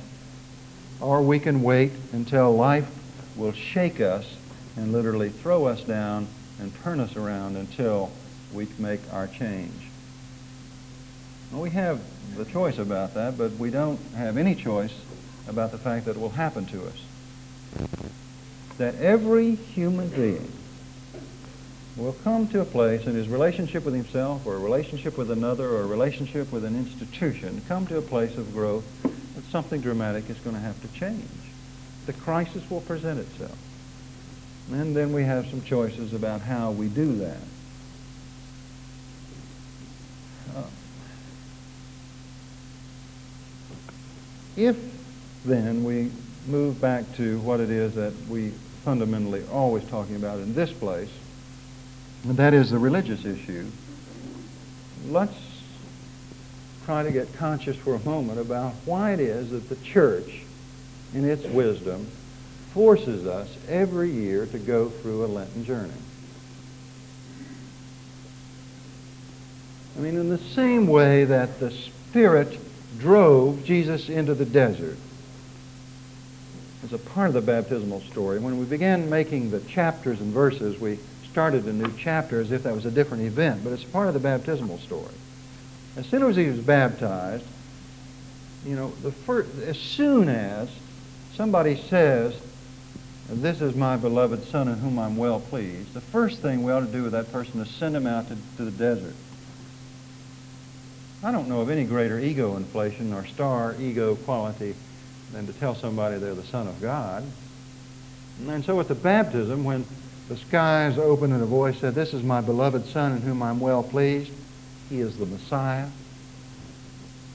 or 1.00 1.20
we 1.20 1.40
can 1.40 1.64
wait 1.64 1.90
until 2.12 2.54
life 2.54 2.88
will 3.34 3.52
shake 3.52 4.00
us 4.00 4.36
and 4.76 4.92
literally 4.92 5.30
throw 5.30 5.64
us 5.64 5.82
down 5.82 6.28
and 6.62 6.74
turn 6.82 7.00
us 7.00 7.16
around 7.16 7.56
until 7.56 8.12
we 8.52 8.68
make 8.78 9.00
our 9.12 9.26
change. 9.26 9.88
Well, 11.50 11.60
we 11.60 11.70
have 11.70 12.00
the 12.36 12.44
choice 12.44 12.78
about 12.78 13.14
that, 13.14 13.36
but 13.36 13.52
we 13.52 13.70
don't 13.70 14.00
have 14.14 14.36
any 14.38 14.54
choice 14.54 14.94
about 15.48 15.72
the 15.72 15.78
fact 15.78 16.06
that 16.06 16.16
it 16.16 16.20
will 16.20 16.30
happen 16.30 16.66
to 16.66 16.86
us 16.86 17.02
that 18.78 18.94
every 18.96 19.54
human 19.54 20.08
being 20.08 20.50
will 21.96 22.14
come 22.24 22.48
to 22.48 22.60
a 22.60 22.64
place 22.64 23.06
in 23.06 23.14
his 23.14 23.28
relationship 23.28 23.84
with 23.84 23.94
himself 23.94 24.46
or 24.46 24.54
a 24.54 24.58
relationship 24.58 25.18
with 25.18 25.30
another 25.30 25.68
or 25.68 25.82
a 25.82 25.86
relationship 25.86 26.50
with 26.50 26.64
an 26.64 26.74
institution, 26.74 27.62
come 27.68 27.86
to 27.86 27.98
a 27.98 28.02
place 28.02 28.36
of 28.36 28.52
growth 28.54 28.84
that 29.02 29.44
something 29.50 29.80
dramatic 29.80 30.30
is 30.30 30.38
going 30.38 30.56
to 30.56 30.62
have 30.62 30.80
to 30.80 30.88
change. 30.98 31.28
The 32.06 32.12
crisis 32.12 32.68
will 32.70 32.80
present 32.80 33.20
itself. 33.20 33.56
And 34.70 34.96
then 34.96 35.12
we 35.12 35.24
have 35.24 35.48
some 35.48 35.62
choices 35.62 36.12
about 36.12 36.40
how 36.40 36.70
we 36.70 36.88
do 36.88 37.16
that. 37.16 37.38
Uh, 40.56 40.62
if 44.56 44.76
then 45.44 45.84
we 45.84 46.10
move 46.46 46.80
back 46.80 47.04
to 47.16 47.38
what 47.40 47.60
it 47.60 47.70
is 47.70 47.94
that 47.94 48.12
we 48.28 48.50
fundamentally 48.84 49.42
are 49.44 49.52
always 49.52 49.84
talking 49.84 50.16
about 50.16 50.38
in 50.38 50.54
this 50.54 50.72
place, 50.72 51.10
and 52.24 52.36
that 52.36 52.54
is 52.54 52.70
the 52.70 52.78
religious 52.78 53.24
issue. 53.24 53.66
Let's 55.08 55.34
try 56.84 57.02
to 57.02 57.10
get 57.10 57.32
conscious 57.34 57.76
for 57.76 57.94
a 57.94 58.00
moment 58.00 58.40
about 58.40 58.74
why 58.84 59.12
it 59.12 59.20
is 59.20 59.50
that 59.50 59.68
the 59.68 59.76
church, 59.76 60.42
in 61.14 61.28
its 61.28 61.44
wisdom, 61.44 62.06
forces 62.74 63.26
us 63.26 63.48
every 63.68 64.10
year 64.10 64.46
to 64.46 64.58
go 64.58 64.88
through 64.88 65.24
a 65.24 65.26
Lenten 65.26 65.64
journey. 65.64 65.92
I 69.96 70.00
mean, 70.00 70.16
in 70.16 70.30
the 70.30 70.38
same 70.38 70.86
way 70.86 71.24
that 71.24 71.60
the 71.60 71.70
Spirit 71.70 72.58
drove 72.98 73.64
Jesus 73.64 74.08
into 74.08 74.34
the 74.34 74.44
desert, 74.44 74.96
as 76.84 76.92
a 76.92 76.98
part 76.98 77.28
of 77.28 77.34
the 77.34 77.40
baptismal 77.40 78.00
story. 78.00 78.38
When 78.38 78.58
we 78.58 78.64
began 78.64 79.08
making 79.08 79.50
the 79.50 79.60
chapters 79.60 80.20
and 80.20 80.32
verses, 80.32 80.80
we 80.80 80.98
started 81.30 81.64
a 81.66 81.72
new 81.72 81.92
chapter 81.96 82.40
as 82.40 82.50
if 82.52 82.64
that 82.64 82.74
was 82.74 82.84
a 82.84 82.90
different 82.90 83.22
event, 83.22 83.64
but 83.64 83.72
it's 83.72 83.84
part 83.84 84.08
of 84.08 84.14
the 84.14 84.20
baptismal 84.20 84.78
story. 84.78 85.14
As 85.96 86.06
soon 86.06 86.22
as 86.22 86.36
he 86.36 86.46
was 86.46 86.58
baptized, 86.58 87.44
you 88.66 88.76
know, 88.76 88.92
the 89.02 89.12
first, 89.12 89.50
as 89.60 89.78
soon 89.78 90.28
as 90.28 90.68
somebody 91.34 91.76
says, 91.76 92.34
this 93.40 93.60
is 93.60 93.74
my 93.74 93.96
beloved 93.96 94.44
son 94.44 94.68
in 94.68 94.78
whom 94.78 94.98
I'm 94.98 95.16
well 95.16 95.40
pleased, 95.40 95.94
the 95.94 96.00
first 96.00 96.40
thing 96.40 96.62
we 96.64 96.72
ought 96.72 96.80
to 96.80 96.86
do 96.86 97.04
with 97.04 97.12
that 97.12 97.32
person 97.32 97.60
is 97.60 97.70
send 97.70 97.96
him 97.96 98.06
out 98.06 98.28
to, 98.28 98.36
to 98.56 98.64
the 98.64 98.70
desert. 98.70 99.14
I 101.22 101.30
don't 101.30 101.48
know 101.48 101.60
of 101.60 101.70
any 101.70 101.84
greater 101.84 102.18
ego 102.18 102.56
inflation 102.56 103.12
or 103.12 103.24
star 103.26 103.76
ego 103.80 104.16
quality 104.16 104.74
than 105.32 105.46
to 105.46 105.52
tell 105.52 105.74
somebody 105.74 106.18
they're 106.18 106.34
the 106.34 106.44
Son 106.44 106.66
of 106.66 106.80
God. 106.80 107.24
And 108.48 108.64
so 108.64 108.80
at 108.80 108.88
the 108.88 108.94
baptism, 108.94 109.62
when 109.62 109.86
the 110.28 110.36
skies 110.36 110.98
opened 110.98 111.32
and 111.32 111.42
a 111.42 111.46
voice 111.46 111.78
said, 111.78 111.94
This 111.94 112.12
is 112.12 112.22
my 112.22 112.40
beloved 112.40 112.86
Son 112.86 113.12
in 113.12 113.22
whom 113.22 113.42
I'm 113.42 113.60
well 113.60 113.82
pleased, 113.82 114.32
he 114.88 115.00
is 115.00 115.16
the 115.16 115.26
Messiah, 115.26 115.88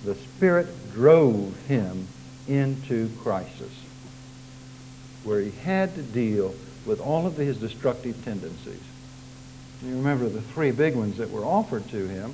the 0.03 0.15
Spirit 0.15 0.67
drove 0.93 1.55
him 1.67 2.07
into 2.47 3.10
crisis, 3.23 3.71
where 5.27 5.41
he 5.41 5.51
had 5.51 5.93
to 5.95 6.01
deal 6.01 6.55
with 6.85 7.01
all 7.01 7.27
of 7.27 7.35
his 7.35 7.57
destructive 7.57 8.23
tendencies. 8.23 8.81
You 9.83 9.95
remember 9.95 10.29
the 10.29 10.41
three 10.41 10.71
big 10.71 10.95
ones 10.95 11.17
that 11.17 11.29
were 11.29 11.43
offered 11.43 11.87
to 11.89 12.07
him 12.07 12.33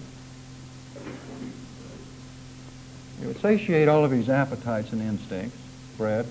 it 3.21 3.27
would 3.27 3.39
satiate 3.39 3.87
all 3.87 4.03
of 4.03 4.11
his 4.11 4.29
appetites 4.29 4.91
and 4.91 5.01
instincts, 5.01 5.57
bread. 5.97 6.27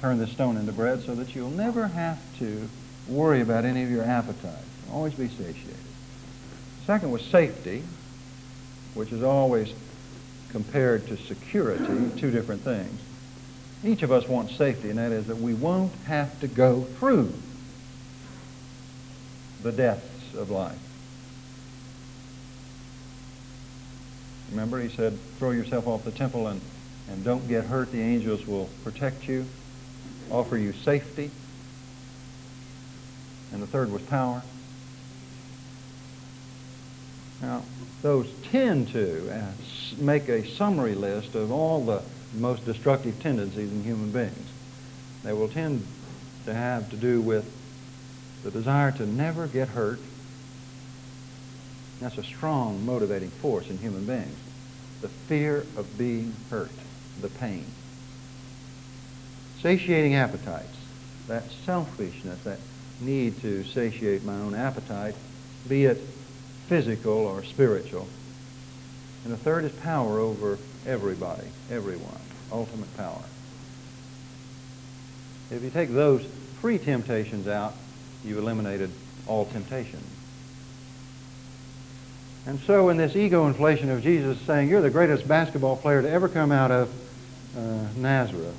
Turn 0.00 0.18
this 0.18 0.30
stone 0.30 0.56
into 0.56 0.72
bread 0.72 1.02
so 1.02 1.14
that 1.14 1.34
you'll 1.34 1.50
never 1.50 1.86
have 1.88 2.18
to 2.38 2.68
worry 3.06 3.42
about 3.42 3.66
any 3.66 3.82
of 3.82 3.90
your 3.90 4.02
appetites. 4.02 4.64
Always 4.90 5.12
be 5.12 5.28
satiated. 5.28 5.76
Second 6.86 7.10
was 7.10 7.22
safety, 7.22 7.82
which 8.94 9.12
is 9.12 9.22
always 9.22 9.72
compared 10.48 11.06
to 11.08 11.18
security, 11.18 11.84
two 12.18 12.30
different 12.30 12.62
things. 12.62 12.98
Each 13.82 14.02
of 14.02 14.12
us 14.12 14.28
wants 14.28 14.56
safety, 14.56 14.90
and 14.90 14.98
that 14.98 15.12
is 15.12 15.26
that 15.28 15.38
we 15.38 15.54
won't 15.54 15.94
have 16.06 16.38
to 16.40 16.48
go 16.48 16.82
through 16.98 17.32
the 19.62 19.72
deaths 19.72 20.34
of 20.34 20.50
life. 20.50 20.78
Remember, 24.50 24.80
he 24.80 24.88
said, 24.88 25.18
throw 25.38 25.52
yourself 25.52 25.86
off 25.86 26.04
the 26.04 26.10
temple 26.10 26.48
and, 26.48 26.60
and 27.08 27.24
don't 27.24 27.46
get 27.48 27.64
hurt. 27.64 27.92
The 27.92 28.00
angels 28.00 28.46
will 28.46 28.68
protect 28.84 29.28
you, 29.28 29.46
offer 30.30 30.58
you 30.58 30.72
safety. 30.72 31.30
And 33.52 33.62
the 33.62 33.66
third 33.66 33.92
was 33.92 34.02
power. 34.02 34.42
Now, 37.40 37.62
those 38.02 38.28
tend 38.50 38.88
to 38.88 39.30
uh, 39.30 39.52
make 39.98 40.28
a 40.28 40.46
summary 40.46 40.94
list 40.94 41.34
of 41.34 41.50
all 41.50 41.84
the 41.84 42.02
most 42.34 42.64
destructive 42.64 43.20
tendencies 43.20 43.70
in 43.70 43.82
human 43.82 44.10
beings. 44.10 44.48
They 45.24 45.32
will 45.32 45.48
tend 45.48 45.86
to 46.46 46.54
have 46.54 46.90
to 46.90 46.96
do 46.96 47.20
with 47.20 47.50
the 48.44 48.50
desire 48.50 48.92
to 48.92 49.06
never 49.06 49.46
get 49.46 49.68
hurt, 49.68 50.00
that's 52.00 52.16
a 52.16 52.24
strong 52.24 52.84
motivating 52.86 53.30
force 53.30 53.68
in 53.68 53.76
human 53.78 54.06
beings. 54.06 54.36
the 55.00 55.08
fear 55.08 55.64
of 55.76 55.96
being 55.96 56.34
hurt, 56.50 56.70
the 57.22 57.28
pain. 57.28 57.64
Satiating 59.62 60.14
appetites, 60.14 60.76
that 61.26 61.44
selfishness, 61.64 62.38
that 62.44 62.58
need 63.00 63.40
to 63.40 63.64
satiate 63.64 64.24
my 64.24 64.34
own 64.34 64.54
appetite, 64.54 65.14
be 65.68 65.86
it 65.86 65.98
physical 66.68 67.12
or 67.12 67.42
spiritual. 67.44 68.06
And 69.24 69.32
the 69.32 69.38
third 69.38 69.64
is 69.64 69.72
power 69.72 70.18
over 70.18 70.58
everybody, 70.86 71.46
everyone, 71.70 72.20
ultimate 72.52 72.94
power. 72.96 73.22
If 75.50 75.62
you 75.62 75.70
take 75.70 75.90
those 75.90 76.24
three 76.60 76.78
temptations 76.78 77.48
out, 77.48 77.74
you've 78.24 78.38
eliminated 78.38 78.90
all 79.26 79.46
temptation. 79.46 80.00
And 82.46 82.58
so 82.60 82.88
in 82.88 82.96
this 82.96 83.16
ego 83.16 83.46
inflation 83.46 83.90
of 83.90 84.02
Jesus 84.02 84.40
saying, 84.42 84.68
you're 84.68 84.80
the 84.80 84.90
greatest 84.90 85.28
basketball 85.28 85.76
player 85.76 86.02
to 86.02 86.10
ever 86.10 86.28
come 86.28 86.52
out 86.52 86.70
of 86.70 86.90
uh, 87.56 87.86
Nazareth, 87.96 88.56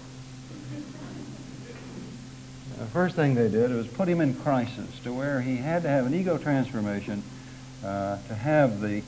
the 2.78 2.86
first 2.88 3.16
thing 3.16 3.36
they 3.36 3.50
did 3.50 3.72
was 3.72 3.88
put 3.88 4.08
him 4.08 4.22
in 4.22 4.34
crisis 4.34 5.00
to 5.04 5.14
where 5.14 5.42
he 5.42 5.58
had 5.58 5.84
to 5.84 5.90
have 5.90 6.06
an 6.06 6.14
ego 6.14 6.38
transformation 6.38 7.24
uh, 7.86 8.18
to 8.28 8.36
have 8.36 8.82
the 8.82 9.04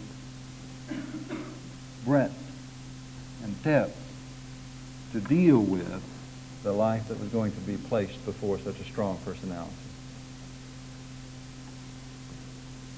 breadth 2.06 2.43
and 3.44 3.62
depth 3.64 3.98
to 5.12 5.20
deal 5.20 5.60
with 5.60 6.02
the 6.64 6.72
life 6.72 7.08
that 7.10 7.20
was 7.20 7.30
going 7.30 7.52
to 7.52 7.60
be 7.60 7.78
placed 7.78 8.24
before 8.26 8.58
such 8.60 8.80
a 8.80 8.84
strong 8.86 9.18
personality. 9.26 9.74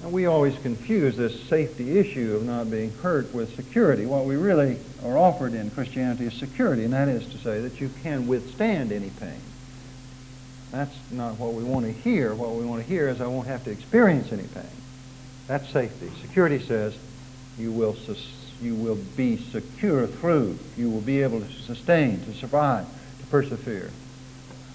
And 0.04 0.14
we 0.14 0.28
always 0.28 0.56
confuse 0.60 1.18
this 1.18 1.42
safety 1.46 1.98
issue 1.98 2.36
of 2.36 2.46
not 2.46 2.70
being 2.70 2.92
hurt 3.02 3.34
with 3.34 3.56
security. 3.56 4.06
What 4.06 4.26
we 4.26 4.36
really 4.36 4.78
are 5.04 5.18
offered 5.18 5.54
in 5.54 5.72
Christianity 5.72 6.26
is 6.26 6.34
security, 6.34 6.84
and 6.84 6.94
that 6.94 7.08
is 7.08 7.26
to 7.28 7.38
say 7.40 7.62
that 7.62 7.82
you 7.82 7.90
can 8.04 8.28
withstand 8.28 8.92
any 8.92 9.10
pain. 9.10 9.42
That's 10.72 10.96
not 11.10 11.40
what 11.40 11.54
we 11.54 11.64
want 11.64 11.86
to 11.86 11.92
hear. 11.92 12.36
What 12.36 12.52
we 12.52 12.66
want 12.66 12.84
to 12.84 12.88
hear 12.88 13.10
is 13.10 13.20
I 13.20 13.28
won't 13.28 13.48
have 13.48 13.64
to 13.64 13.72
experience 13.72 14.32
any 14.32 14.44
pain. 14.44 14.64
That's 15.48 15.68
safety. 15.70 16.12
Security 16.22 16.60
says 16.60 16.96
you 17.58 17.72
will, 17.72 17.96
you 18.66 18.76
will 18.76 18.98
be 19.16 19.38
secure 19.38 20.08
through. 20.08 20.58
You 20.76 20.90
will 20.90 21.02
be 21.02 21.22
able 21.22 21.40
to 21.40 21.52
sustain, 21.52 22.20
to 22.26 22.34
survive, 22.34 22.86
to 23.20 23.26
persevere. 23.28 23.92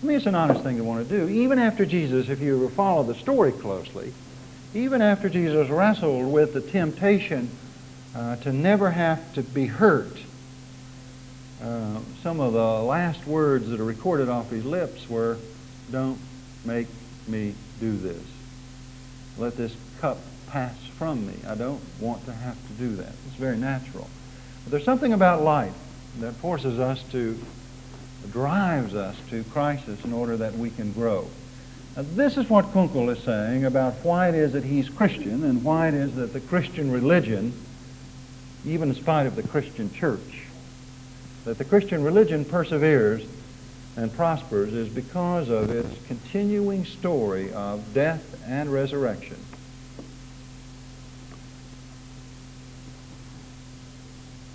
I 0.02 0.06
mean, 0.06 0.16
it's 0.16 0.26
an 0.26 0.34
honest 0.34 0.62
thing 0.62 0.76
to 0.76 0.84
want 0.84 1.06
to 1.06 1.18
do. 1.18 1.28
Even 1.28 1.58
after 1.58 1.84
Jesus, 1.84 2.28
if 2.28 2.40
you 2.40 2.68
follow 2.70 3.02
the 3.02 3.16
story 3.16 3.52
closely, 3.52 4.14
even 4.72 5.02
after 5.02 5.28
Jesus 5.28 5.68
wrestled 5.68 6.32
with 6.32 6.54
the 6.54 6.60
temptation 6.60 7.50
uh, 8.14 8.36
to 8.36 8.52
never 8.52 8.92
have 8.92 9.34
to 9.34 9.42
be 9.42 9.66
hurt, 9.66 10.16
uh, 11.62 11.98
some 12.22 12.40
of 12.40 12.52
the 12.54 12.82
last 12.82 13.26
words 13.26 13.68
that 13.68 13.80
are 13.80 13.84
recorded 13.84 14.28
off 14.28 14.48
his 14.50 14.64
lips 14.64 15.10
were, 15.10 15.36
don't 15.90 16.18
make 16.64 16.86
me 17.26 17.54
do 17.80 17.96
this. 17.96 18.22
Let 19.36 19.56
this 19.56 19.74
cup 20.00 20.18
pass 20.46 20.76
from 20.96 21.26
me. 21.26 21.34
I 21.46 21.54
don't 21.54 21.80
want 21.98 22.24
to 22.26 22.32
have 22.32 22.56
to 22.68 22.72
do 22.74 22.96
that. 22.96 23.12
Very 23.40 23.56
natural. 23.56 24.06
But 24.64 24.72
there's 24.72 24.84
something 24.84 25.14
about 25.14 25.42
life 25.42 25.72
that 26.18 26.34
forces 26.34 26.78
us 26.78 27.02
to, 27.04 27.38
drives 28.30 28.94
us 28.94 29.16
to 29.30 29.42
crisis 29.44 30.04
in 30.04 30.12
order 30.12 30.36
that 30.36 30.58
we 30.58 30.68
can 30.68 30.92
grow. 30.92 31.26
Now, 31.96 32.04
this 32.14 32.36
is 32.36 32.50
what 32.50 32.70
Kunkel 32.74 33.08
is 33.08 33.18
saying 33.20 33.64
about 33.64 33.94
why 34.02 34.28
it 34.28 34.34
is 34.34 34.52
that 34.52 34.64
he's 34.64 34.90
Christian 34.90 35.44
and 35.44 35.64
why 35.64 35.88
it 35.88 35.94
is 35.94 36.16
that 36.16 36.34
the 36.34 36.40
Christian 36.40 36.92
religion, 36.92 37.54
even 38.66 38.90
in 38.90 38.94
spite 38.94 39.26
of 39.26 39.36
the 39.36 39.42
Christian 39.42 39.90
church, 39.90 40.42
that 41.46 41.56
the 41.56 41.64
Christian 41.64 42.04
religion 42.04 42.44
perseveres 42.44 43.26
and 43.96 44.14
prospers 44.14 44.74
is 44.74 44.90
because 44.90 45.48
of 45.48 45.70
its 45.70 45.88
continuing 46.08 46.84
story 46.84 47.50
of 47.54 47.94
death 47.94 48.38
and 48.46 48.70
resurrection. 48.70 49.38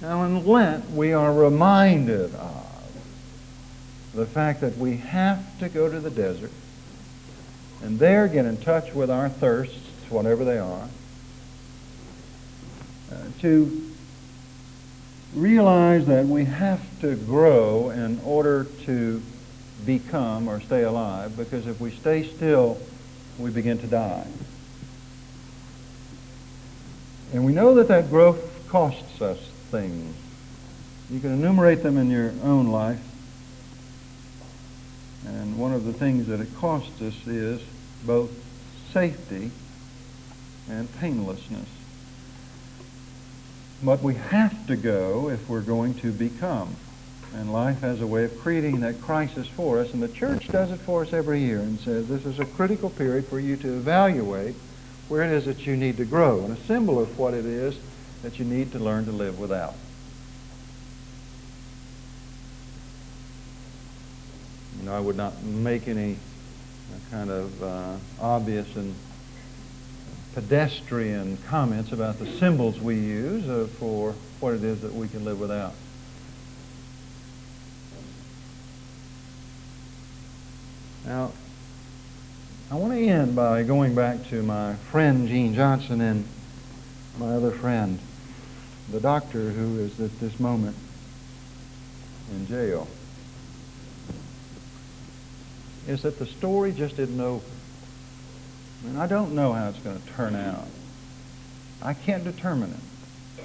Now, 0.06 0.22
in 0.22 0.45
Lent, 0.45 0.91
we 0.91 1.14
are 1.14 1.34
reminded 1.34 2.36
of 2.36 2.93
the 4.14 4.28
fact 4.28 4.62
that 4.62 4.78
we 4.78 4.97
have 4.97 5.58
to 5.58 5.68
go 5.68 5.89
to 5.89 5.99
the 5.99 6.12
desert 6.12 6.51
and 7.82 7.97
there 7.97 8.28
get 8.28 8.45
in 8.45 8.58
touch 8.58 8.93
with 8.93 9.10
our 9.10 9.30
thirsts, 9.30 9.89
whatever 10.12 10.45
they 10.45 10.60
are, 10.60 10.88
uh, 13.12 13.16
to 13.39 13.91
realize 15.34 16.06
that 16.06 16.28
we 16.28 16.45
have 16.45 16.84
to 17.01 17.16
grow 17.16 17.89
in 17.89 18.20
order 18.24 18.66
to 18.84 19.24
become 19.88 20.47
or 20.47 20.62
stay 20.62 20.84
alive 20.84 21.36
because 21.36 21.66
if 21.66 21.82
we 21.82 21.89
stay 21.89 22.32
still, 22.32 22.78
we 23.39 23.49
begin 23.49 23.80
to 23.80 23.88
die. 23.88 24.28
And 27.34 27.43
we 27.43 27.53
know 27.53 27.74
that 27.74 27.88
that 27.88 28.12
growth 28.12 28.68
costs 28.70 29.20
us 29.20 29.39
things. 29.76 30.15
You 31.09 31.19
can 31.19 31.34
enumerate 31.34 31.84
them 31.84 31.97
in 31.97 32.09
your 32.09 32.32
own 32.43 32.67
life. 32.67 33.01
And 35.28 35.57
one 35.57 35.73
of 35.73 35.86
the 35.86 35.93
things 35.93 36.28
that 36.28 36.39
it 36.39 36.55
costs 36.55 37.01
us 37.01 37.28
is 37.28 37.61
both 38.05 38.32
safety 38.93 39.51
and 40.69 40.88
painlessness. 40.99 41.67
But 43.84 44.01
we 44.01 44.15
have 44.15 44.65
to 44.67 44.76
go 44.76 45.30
if 45.30 45.49
we're 45.49 45.61
going 45.61 45.95
to 45.95 46.11
become. 46.11 46.76
And 47.36 47.51
life 47.51 47.82
has 47.82 47.99
a 47.99 48.07
way 48.07 48.23
of 48.23 48.39
creating 48.39 48.80
that 48.80 49.01
crisis 49.01 49.47
for 49.47 49.80
us. 49.80 49.93
And 49.93 50.01
the 50.01 50.07
church 50.07 50.47
does 50.47 50.71
it 50.71 50.80
for 50.80 51.01
us 51.01 51.11
every 51.11 51.41
year 51.41 51.59
and 51.59 51.80
says 51.80 52.07
this 52.07 52.26
is 52.26 52.39
a 52.39 52.45
critical 52.45 52.89
period 52.89 53.26
for 53.26 53.39
you 53.39 53.57
to 53.57 53.73
evaluate 53.73 54.55
where 55.09 55.23
it 55.23 55.32
is 55.34 55.45
that 55.45 55.67
you 55.67 55.76
need 55.76 55.97
to 55.97 56.05
grow 56.05 56.45
and 56.45 56.57
a 56.57 56.61
symbol 56.61 56.97
of 56.97 57.19
what 57.19 57.34
it 57.34 57.45
is 57.45 57.78
that 58.26 58.39
you 58.39 58.45
need 58.45 58.71
to 58.71 58.80
learn 58.80 59.05
to 59.05 59.11
live 59.11 59.38
without. 59.38 59.76
You 64.80 64.86
know, 64.88 64.95
I 64.95 64.99
would 64.99 65.15
not 65.15 65.43
make 65.43 65.88
any 65.88 66.17
kind 67.11 67.30
of 67.30 67.61
uh, 67.61 67.93
obvious 68.19 68.76
and 68.76 68.95
pedestrian 70.34 71.38
comments 71.47 71.91
about 71.91 72.17
the 72.17 72.26
symbols 72.39 72.80
we 72.80 72.95
use 72.95 73.47
uh, 73.47 73.67
for 73.78 74.15
what 74.39 74.55
it 74.55 74.63
is 74.63 74.82
that 74.82 74.95
we 74.95 75.07
can 75.07 75.23
live 75.23 75.39
without. 75.39 75.76
Now, 81.05 81.32
I 82.71 82.76
want 82.76 82.91
to 82.91 83.07
end 83.07 83.36
by 83.36 83.61
going 83.61 83.93
back 83.93 84.28
to 84.30 84.41
my 84.41 84.73
friend 84.89 85.28
Gene 85.28 85.53
Johnson 85.53 86.01
and 86.01 86.26
my 87.19 87.28
other 87.28 87.51
friend, 87.51 87.99
the 88.89 88.99
doctor 88.99 89.49
who 89.49 89.79
is 89.79 89.99
at 89.99 90.19
this 90.19 90.39
moment 90.39 90.75
in 92.31 92.47
jail. 92.47 92.88
Is 95.88 96.01
that 96.01 96.17
the 96.17 96.25
story 96.25 96.71
just 96.71 96.97
didn't 96.97 97.17
know 97.17 97.41
I 98.86 98.88
mean, 98.88 98.97
I 98.97 99.07
don't 99.07 99.33
know 99.33 99.53
how 99.53 99.69
it's 99.69 99.79
going 99.79 99.99
to 99.99 100.07
turn 100.09 100.36
out. 100.36 100.67
I 101.81 101.93
can't 101.93 102.23
determine 102.23 102.71
it. 102.71 103.43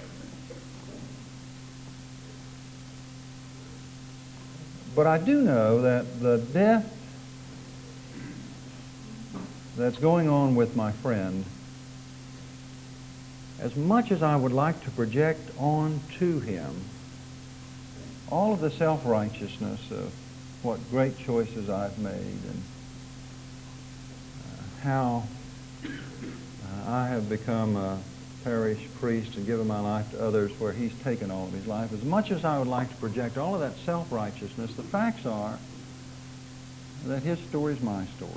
But 4.95 5.07
I 5.07 5.19
do 5.19 5.41
know 5.41 5.83
that 5.83 6.21
the 6.21 6.39
death 6.39 6.95
that's 9.77 9.99
going 9.99 10.29
on 10.29 10.57
with 10.57 10.77
my 10.77 10.93
friend, 10.93 11.45
as 13.61 13.77
much 13.77 14.11
as 14.11 14.23
I 14.23 14.37
would 14.37 14.53
like 14.53 14.83
to 14.85 14.91
project 14.91 15.51
onto 15.59 16.41
him 16.41 16.85
all 18.31 18.53
of 18.53 18.61
the 18.61 18.71
self-righteousness 18.71 19.91
of 19.91 20.13
what 20.63 20.79
great 20.91 21.19
choices 21.19 21.69
I've 21.69 21.99
made 21.99 22.13
and 22.15 22.63
how 24.83 25.25
uh, 25.85 25.89
I 26.91 27.09
have 27.09 27.29
become 27.29 27.77
a 27.77 27.99
parish 28.45 28.81
priest 28.99 29.37
and 29.37 29.47
given 29.47 29.67
my 29.67 29.81
life 29.81 30.11
to 30.13 30.25
others 30.25 30.51
where 30.59 30.73
he's 30.73 30.95
taken 31.03 31.31
all 31.31 31.45
of 31.45 31.53
his 31.53 31.67
life. 31.67 31.93
As 31.93 32.03
much 32.03 32.31
as 32.31 32.45
I 32.45 32.59
would 32.59 32.69
like 32.69 32.89
to 32.89 32.97
project 32.97 33.37
all 33.37 33.55
of 33.55 33.61
that 33.61 33.77
self-righteousness, 33.85 34.75
the 34.75 34.83
facts 34.83 35.27
are 35.27 35.59
that 37.07 37.23
his 37.23 37.39
story 37.41 37.75
is 37.75 37.83
my 37.83 38.07
story. 38.17 38.33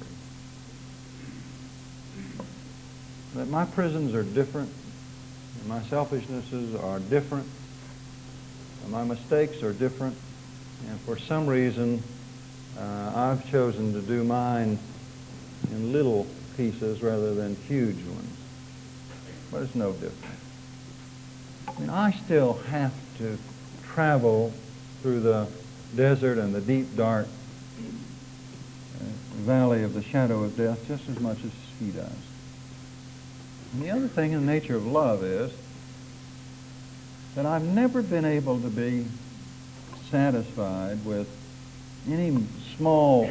That 3.35 3.47
my 3.47 3.65
prisons 3.65 4.13
are 4.13 4.23
different, 4.23 4.69
my 5.65 5.81
selfishnesses 5.83 6.75
are 6.75 6.99
different, 6.99 7.47
my 8.87 9.03
mistakes 9.03 9.63
are 9.63 9.73
different, 9.73 10.17
and 10.87 10.99
for 11.01 11.17
some 11.17 11.47
reason 11.47 12.03
uh, 12.77 13.11
I've 13.15 13.49
chosen 13.49 13.93
to 13.93 14.01
do 14.01 14.23
mine 14.23 14.77
in 15.71 15.93
little 15.93 16.27
pieces 16.57 17.01
rather 17.01 17.33
than 17.33 17.55
huge 17.67 18.03
ones. 18.05 18.37
But 19.51 19.63
it's 19.63 19.75
no 19.75 19.93
different. 19.93 20.35
I 21.67 21.79
mean, 21.79 21.89
I 21.89 22.11
still 22.25 22.53
have 22.53 22.93
to 23.17 23.37
travel 23.93 24.53
through 25.01 25.21
the 25.21 25.47
desert 25.95 26.37
and 26.37 26.53
the 26.53 26.61
deep, 26.61 26.95
dark 26.95 27.27
uh, 28.99 29.03
valley 29.37 29.83
of 29.83 29.93
the 29.93 30.03
shadow 30.03 30.43
of 30.43 30.57
death 30.57 30.79
just 30.87 31.07
as 31.09 31.19
much 31.19 31.37
as 31.43 31.51
he 31.79 31.91
does. 31.91 32.11
And 33.73 33.81
the 33.81 33.89
other 33.89 34.07
thing 34.07 34.33
in 34.33 34.45
the 34.45 34.51
nature 34.51 34.75
of 34.75 34.85
love 34.85 35.23
is 35.23 35.51
that 37.33 37.47
I've 37.47 37.63
never 37.63 38.03
been 38.03 38.25
able 38.25 38.59
to 38.59 38.69
be 38.69 39.07
satisfied 40.11 41.03
with 41.03 41.27
any 42.07 42.45
small, 42.77 43.29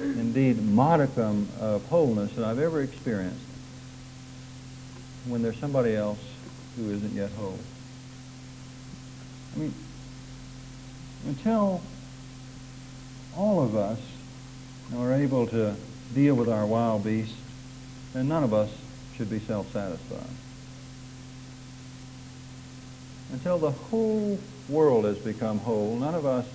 indeed 0.00 0.62
modicum 0.62 1.48
of 1.58 1.84
wholeness 1.86 2.32
that 2.34 2.44
I've 2.44 2.60
ever 2.60 2.82
experienced 2.82 3.44
when 5.26 5.42
there's 5.42 5.58
somebody 5.58 5.96
else 5.96 6.20
who 6.76 6.90
isn't 6.90 7.12
yet 7.12 7.30
whole. 7.32 7.58
I 9.54 9.58
mean, 9.58 9.74
until 11.26 11.82
all 13.36 13.62
of 13.62 13.74
us 13.74 13.98
are 14.96 15.14
able 15.14 15.48
to 15.48 15.74
deal 16.14 16.36
with 16.36 16.48
our 16.48 16.64
wild 16.64 17.02
beasts, 17.02 17.34
then 18.12 18.28
none 18.28 18.44
of 18.44 18.54
us 18.54 18.70
should 19.20 19.28
be 19.28 19.40
self-satisfied. 19.40 20.34
Until 23.34 23.58
the 23.58 23.70
whole 23.70 24.38
world 24.66 25.04
has 25.04 25.18
become 25.18 25.58
whole, 25.58 25.94
none 25.96 26.14
of 26.14 26.24
us 26.24 26.46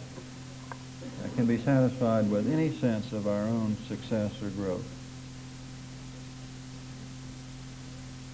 can 1.35 1.45
be 1.45 1.59
satisfied 1.59 2.31
with 2.31 2.51
any 2.51 2.71
sense 2.71 3.13
of 3.13 3.27
our 3.27 3.43
own 3.43 3.77
success 3.87 4.41
or 4.41 4.49
growth. 4.49 4.83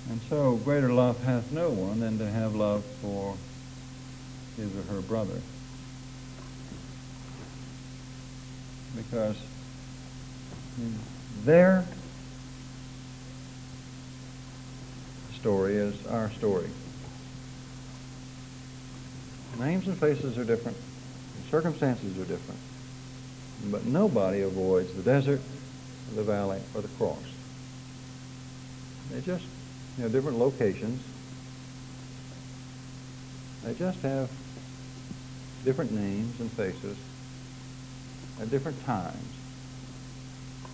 And 0.09 0.21
so 0.29 0.55
greater 0.55 0.93
love 0.93 1.21
hath 1.25 1.51
no 1.51 1.69
one 1.69 1.99
than 1.99 2.17
to 2.19 2.25
have 2.25 2.55
love 2.55 2.86
for 3.01 3.36
his 4.55 4.73
or 4.77 4.84
her 4.93 5.01
brother. 5.01 5.41
Because 8.95 9.36
their 11.43 11.86
story 15.42 15.76
is 15.76 15.96
our 16.06 16.32
story. 16.34 16.70
Names 19.60 19.88
and 19.88 19.98
faces 19.98 20.38
are 20.38 20.44
different. 20.44 20.78
Circumstances 21.50 22.18
are 22.20 22.26
different. 22.26 22.60
But 23.66 23.86
nobody 23.86 24.42
avoids 24.42 24.94
the 24.94 25.02
desert, 25.02 25.42
the 26.16 26.24
valley, 26.24 26.62
or 26.76 26.82
the 26.82 26.88
cross. 26.89 27.24
They 29.10 29.22
just, 29.22 29.44
you 29.98 30.04
know, 30.04 30.10
different 30.10 30.38
locations. 30.38 31.02
They 33.64 33.74
just 33.74 34.00
have 34.02 34.30
different 35.66 35.92
names 35.92 36.39
and 36.39 36.52
faces 36.52 36.98
at 38.39 38.50
different 38.52 38.84
times. 38.86 39.34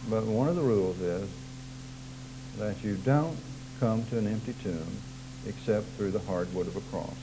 But 0.09 0.25
one 0.25 0.49
of 0.49 0.55
the 0.55 0.61
rules 0.61 0.99
is 0.99 1.29
that 2.57 2.83
you 2.83 2.95
don't 2.95 3.37
come 3.79 4.05
to 4.07 4.17
an 4.17 4.27
empty 4.27 4.53
tomb 4.63 5.01
except 5.45 5.87
through 5.95 6.11
the 6.11 6.19
hardwood 6.19 6.67
of 6.67 6.75
a 6.75 6.81
cross. 6.81 7.15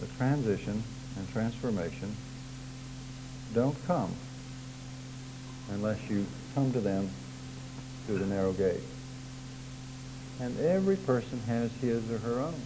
The 0.00 0.06
transition 0.16 0.82
and 1.16 1.32
transformation 1.32 2.14
don't 3.54 3.76
come 3.86 4.14
unless 5.70 5.98
you 6.08 6.26
come 6.54 6.72
to 6.72 6.80
them 6.80 7.10
through 8.06 8.18
the 8.18 8.26
narrow 8.26 8.52
gate. 8.52 8.80
And 10.40 10.58
every 10.60 10.96
person 10.96 11.40
has 11.46 11.70
his 11.80 12.10
or 12.10 12.18
her 12.18 12.40
own. 12.40 12.60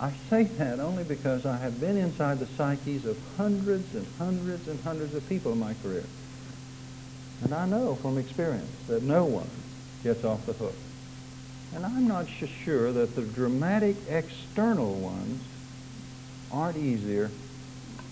I 0.00 0.12
say 0.28 0.44
that 0.44 0.80
only 0.80 1.04
because 1.04 1.46
I 1.46 1.56
have 1.56 1.80
been 1.80 1.96
inside 1.96 2.40
the 2.40 2.46
psyches 2.46 3.06
of 3.06 3.16
hundreds 3.36 3.94
and 3.94 4.06
hundreds 4.18 4.66
and 4.66 4.82
hundreds 4.82 5.14
of 5.14 5.26
people 5.28 5.52
in 5.52 5.58
my 5.58 5.74
career. 5.82 6.04
And 7.42 7.54
I 7.54 7.66
know 7.66 7.94
from 7.96 8.18
experience 8.18 8.70
that 8.88 9.02
no 9.02 9.24
one 9.24 9.48
gets 10.02 10.24
off 10.24 10.44
the 10.46 10.52
hook. 10.52 10.74
And 11.74 11.84
I'm 11.84 12.06
not 12.06 12.26
sure 12.64 12.92
that 12.92 13.16
the 13.16 13.22
dramatic 13.22 13.96
external 14.08 14.94
ones 14.94 15.42
aren't 16.52 16.76
easier 16.76 17.30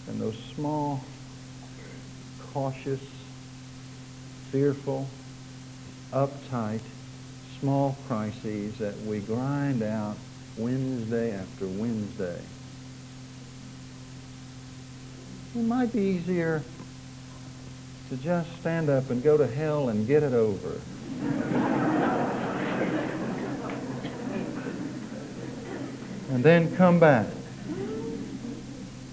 than 0.07 0.19
those 0.19 0.37
small 0.55 1.05
cautious, 2.53 3.01
fearful, 4.51 5.09
uptight, 6.13 6.81
small 7.61 7.97
crises 8.09 8.77
that 8.79 9.01
we 9.03 9.21
grind 9.21 9.83
out 9.83 10.17
Wednesday 10.59 11.33
after 11.33 11.67
Wednesday. 11.67 12.41
It 15.55 15.63
might 15.63 15.93
be 15.93 16.01
easier 16.01 16.63
to 18.11 18.17
just 18.17 18.51
stand 18.61 18.91
up 18.91 19.09
and 19.11 19.23
go 19.23 19.37
to 19.37 19.47
hell 19.47 19.89
and 19.89 20.07
get 20.07 20.23
it 20.23 20.33
over. 20.33 20.81
And 26.33 26.43
then 26.43 26.74
come 26.76 26.99
back. 26.99 27.26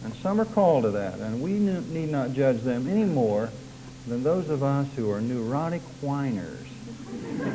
And 0.05 0.15
some 0.21 0.39
are 0.39 0.45
called 0.45 0.83
to 0.83 0.91
that, 0.91 1.19
and 1.19 1.41
we 1.41 1.51
need 1.51 2.09
not 2.09 2.31
judge 2.31 2.61
them 2.61 2.87
any 2.87 3.03
more 3.03 3.49
than 4.07 4.23
those 4.23 4.49
of 4.49 4.63
us 4.63 4.87
who 4.95 5.11
are 5.11 5.19
neurotic 5.19 5.81
whiners 5.99 6.65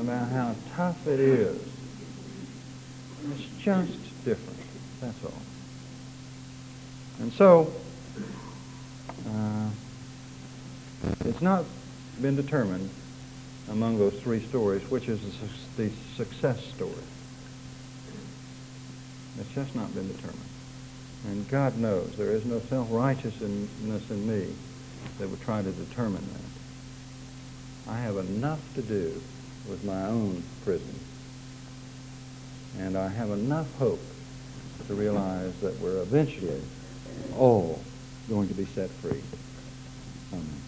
about 0.00 0.28
how 0.30 0.56
tough 0.74 1.06
it 1.06 1.20
is. 1.20 1.56
It's 3.32 3.44
just 3.60 4.24
different. 4.24 4.58
That's 5.00 5.24
all. 5.24 5.32
And 7.20 7.32
so, 7.32 7.72
uh, 9.28 9.68
it's 11.26 11.40
not 11.40 11.64
been 12.20 12.34
determined 12.34 12.90
among 13.70 13.98
those 13.98 14.14
three 14.20 14.44
stories 14.48 14.82
which 14.90 15.08
is 15.08 15.20
the, 15.76 15.84
the 15.84 15.90
success 16.16 16.60
story. 16.74 17.04
It's 19.38 19.52
just 19.54 19.74
not 19.74 19.94
been 19.94 20.08
determined. 20.08 20.40
And 21.26 21.48
God 21.48 21.78
knows 21.78 22.16
there 22.16 22.30
is 22.30 22.44
no 22.44 22.60
self-righteousness 22.60 24.10
in 24.10 24.26
me 24.26 24.54
that 25.18 25.28
would 25.28 25.40
try 25.42 25.62
to 25.62 25.70
determine 25.70 26.26
that. 26.32 27.92
I 27.92 27.98
have 27.98 28.16
enough 28.16 28.60
to 28.74 28.82
do 28.82 29.20
with 29.68 29.84
my 29.84 30.06
own 30.06 30.42
prison. 30.64 30.98
And 32.78 32.96
I 32.96 33.08
have 33.08 33.30
enough 33.30 33.72
hope 33.78 34.00
to 34.86 34.94
realize 34.94 35.54
that 35.60 35.78
we're 35.80 36.00
eventually 36.02 36.60
all 37.36 37.80
going 38.28 38.48
to 38.48 38.54
be 38.54 38.64
set 38.64 38.90
free. 38.90 39.22
Amen. 40.32 40.59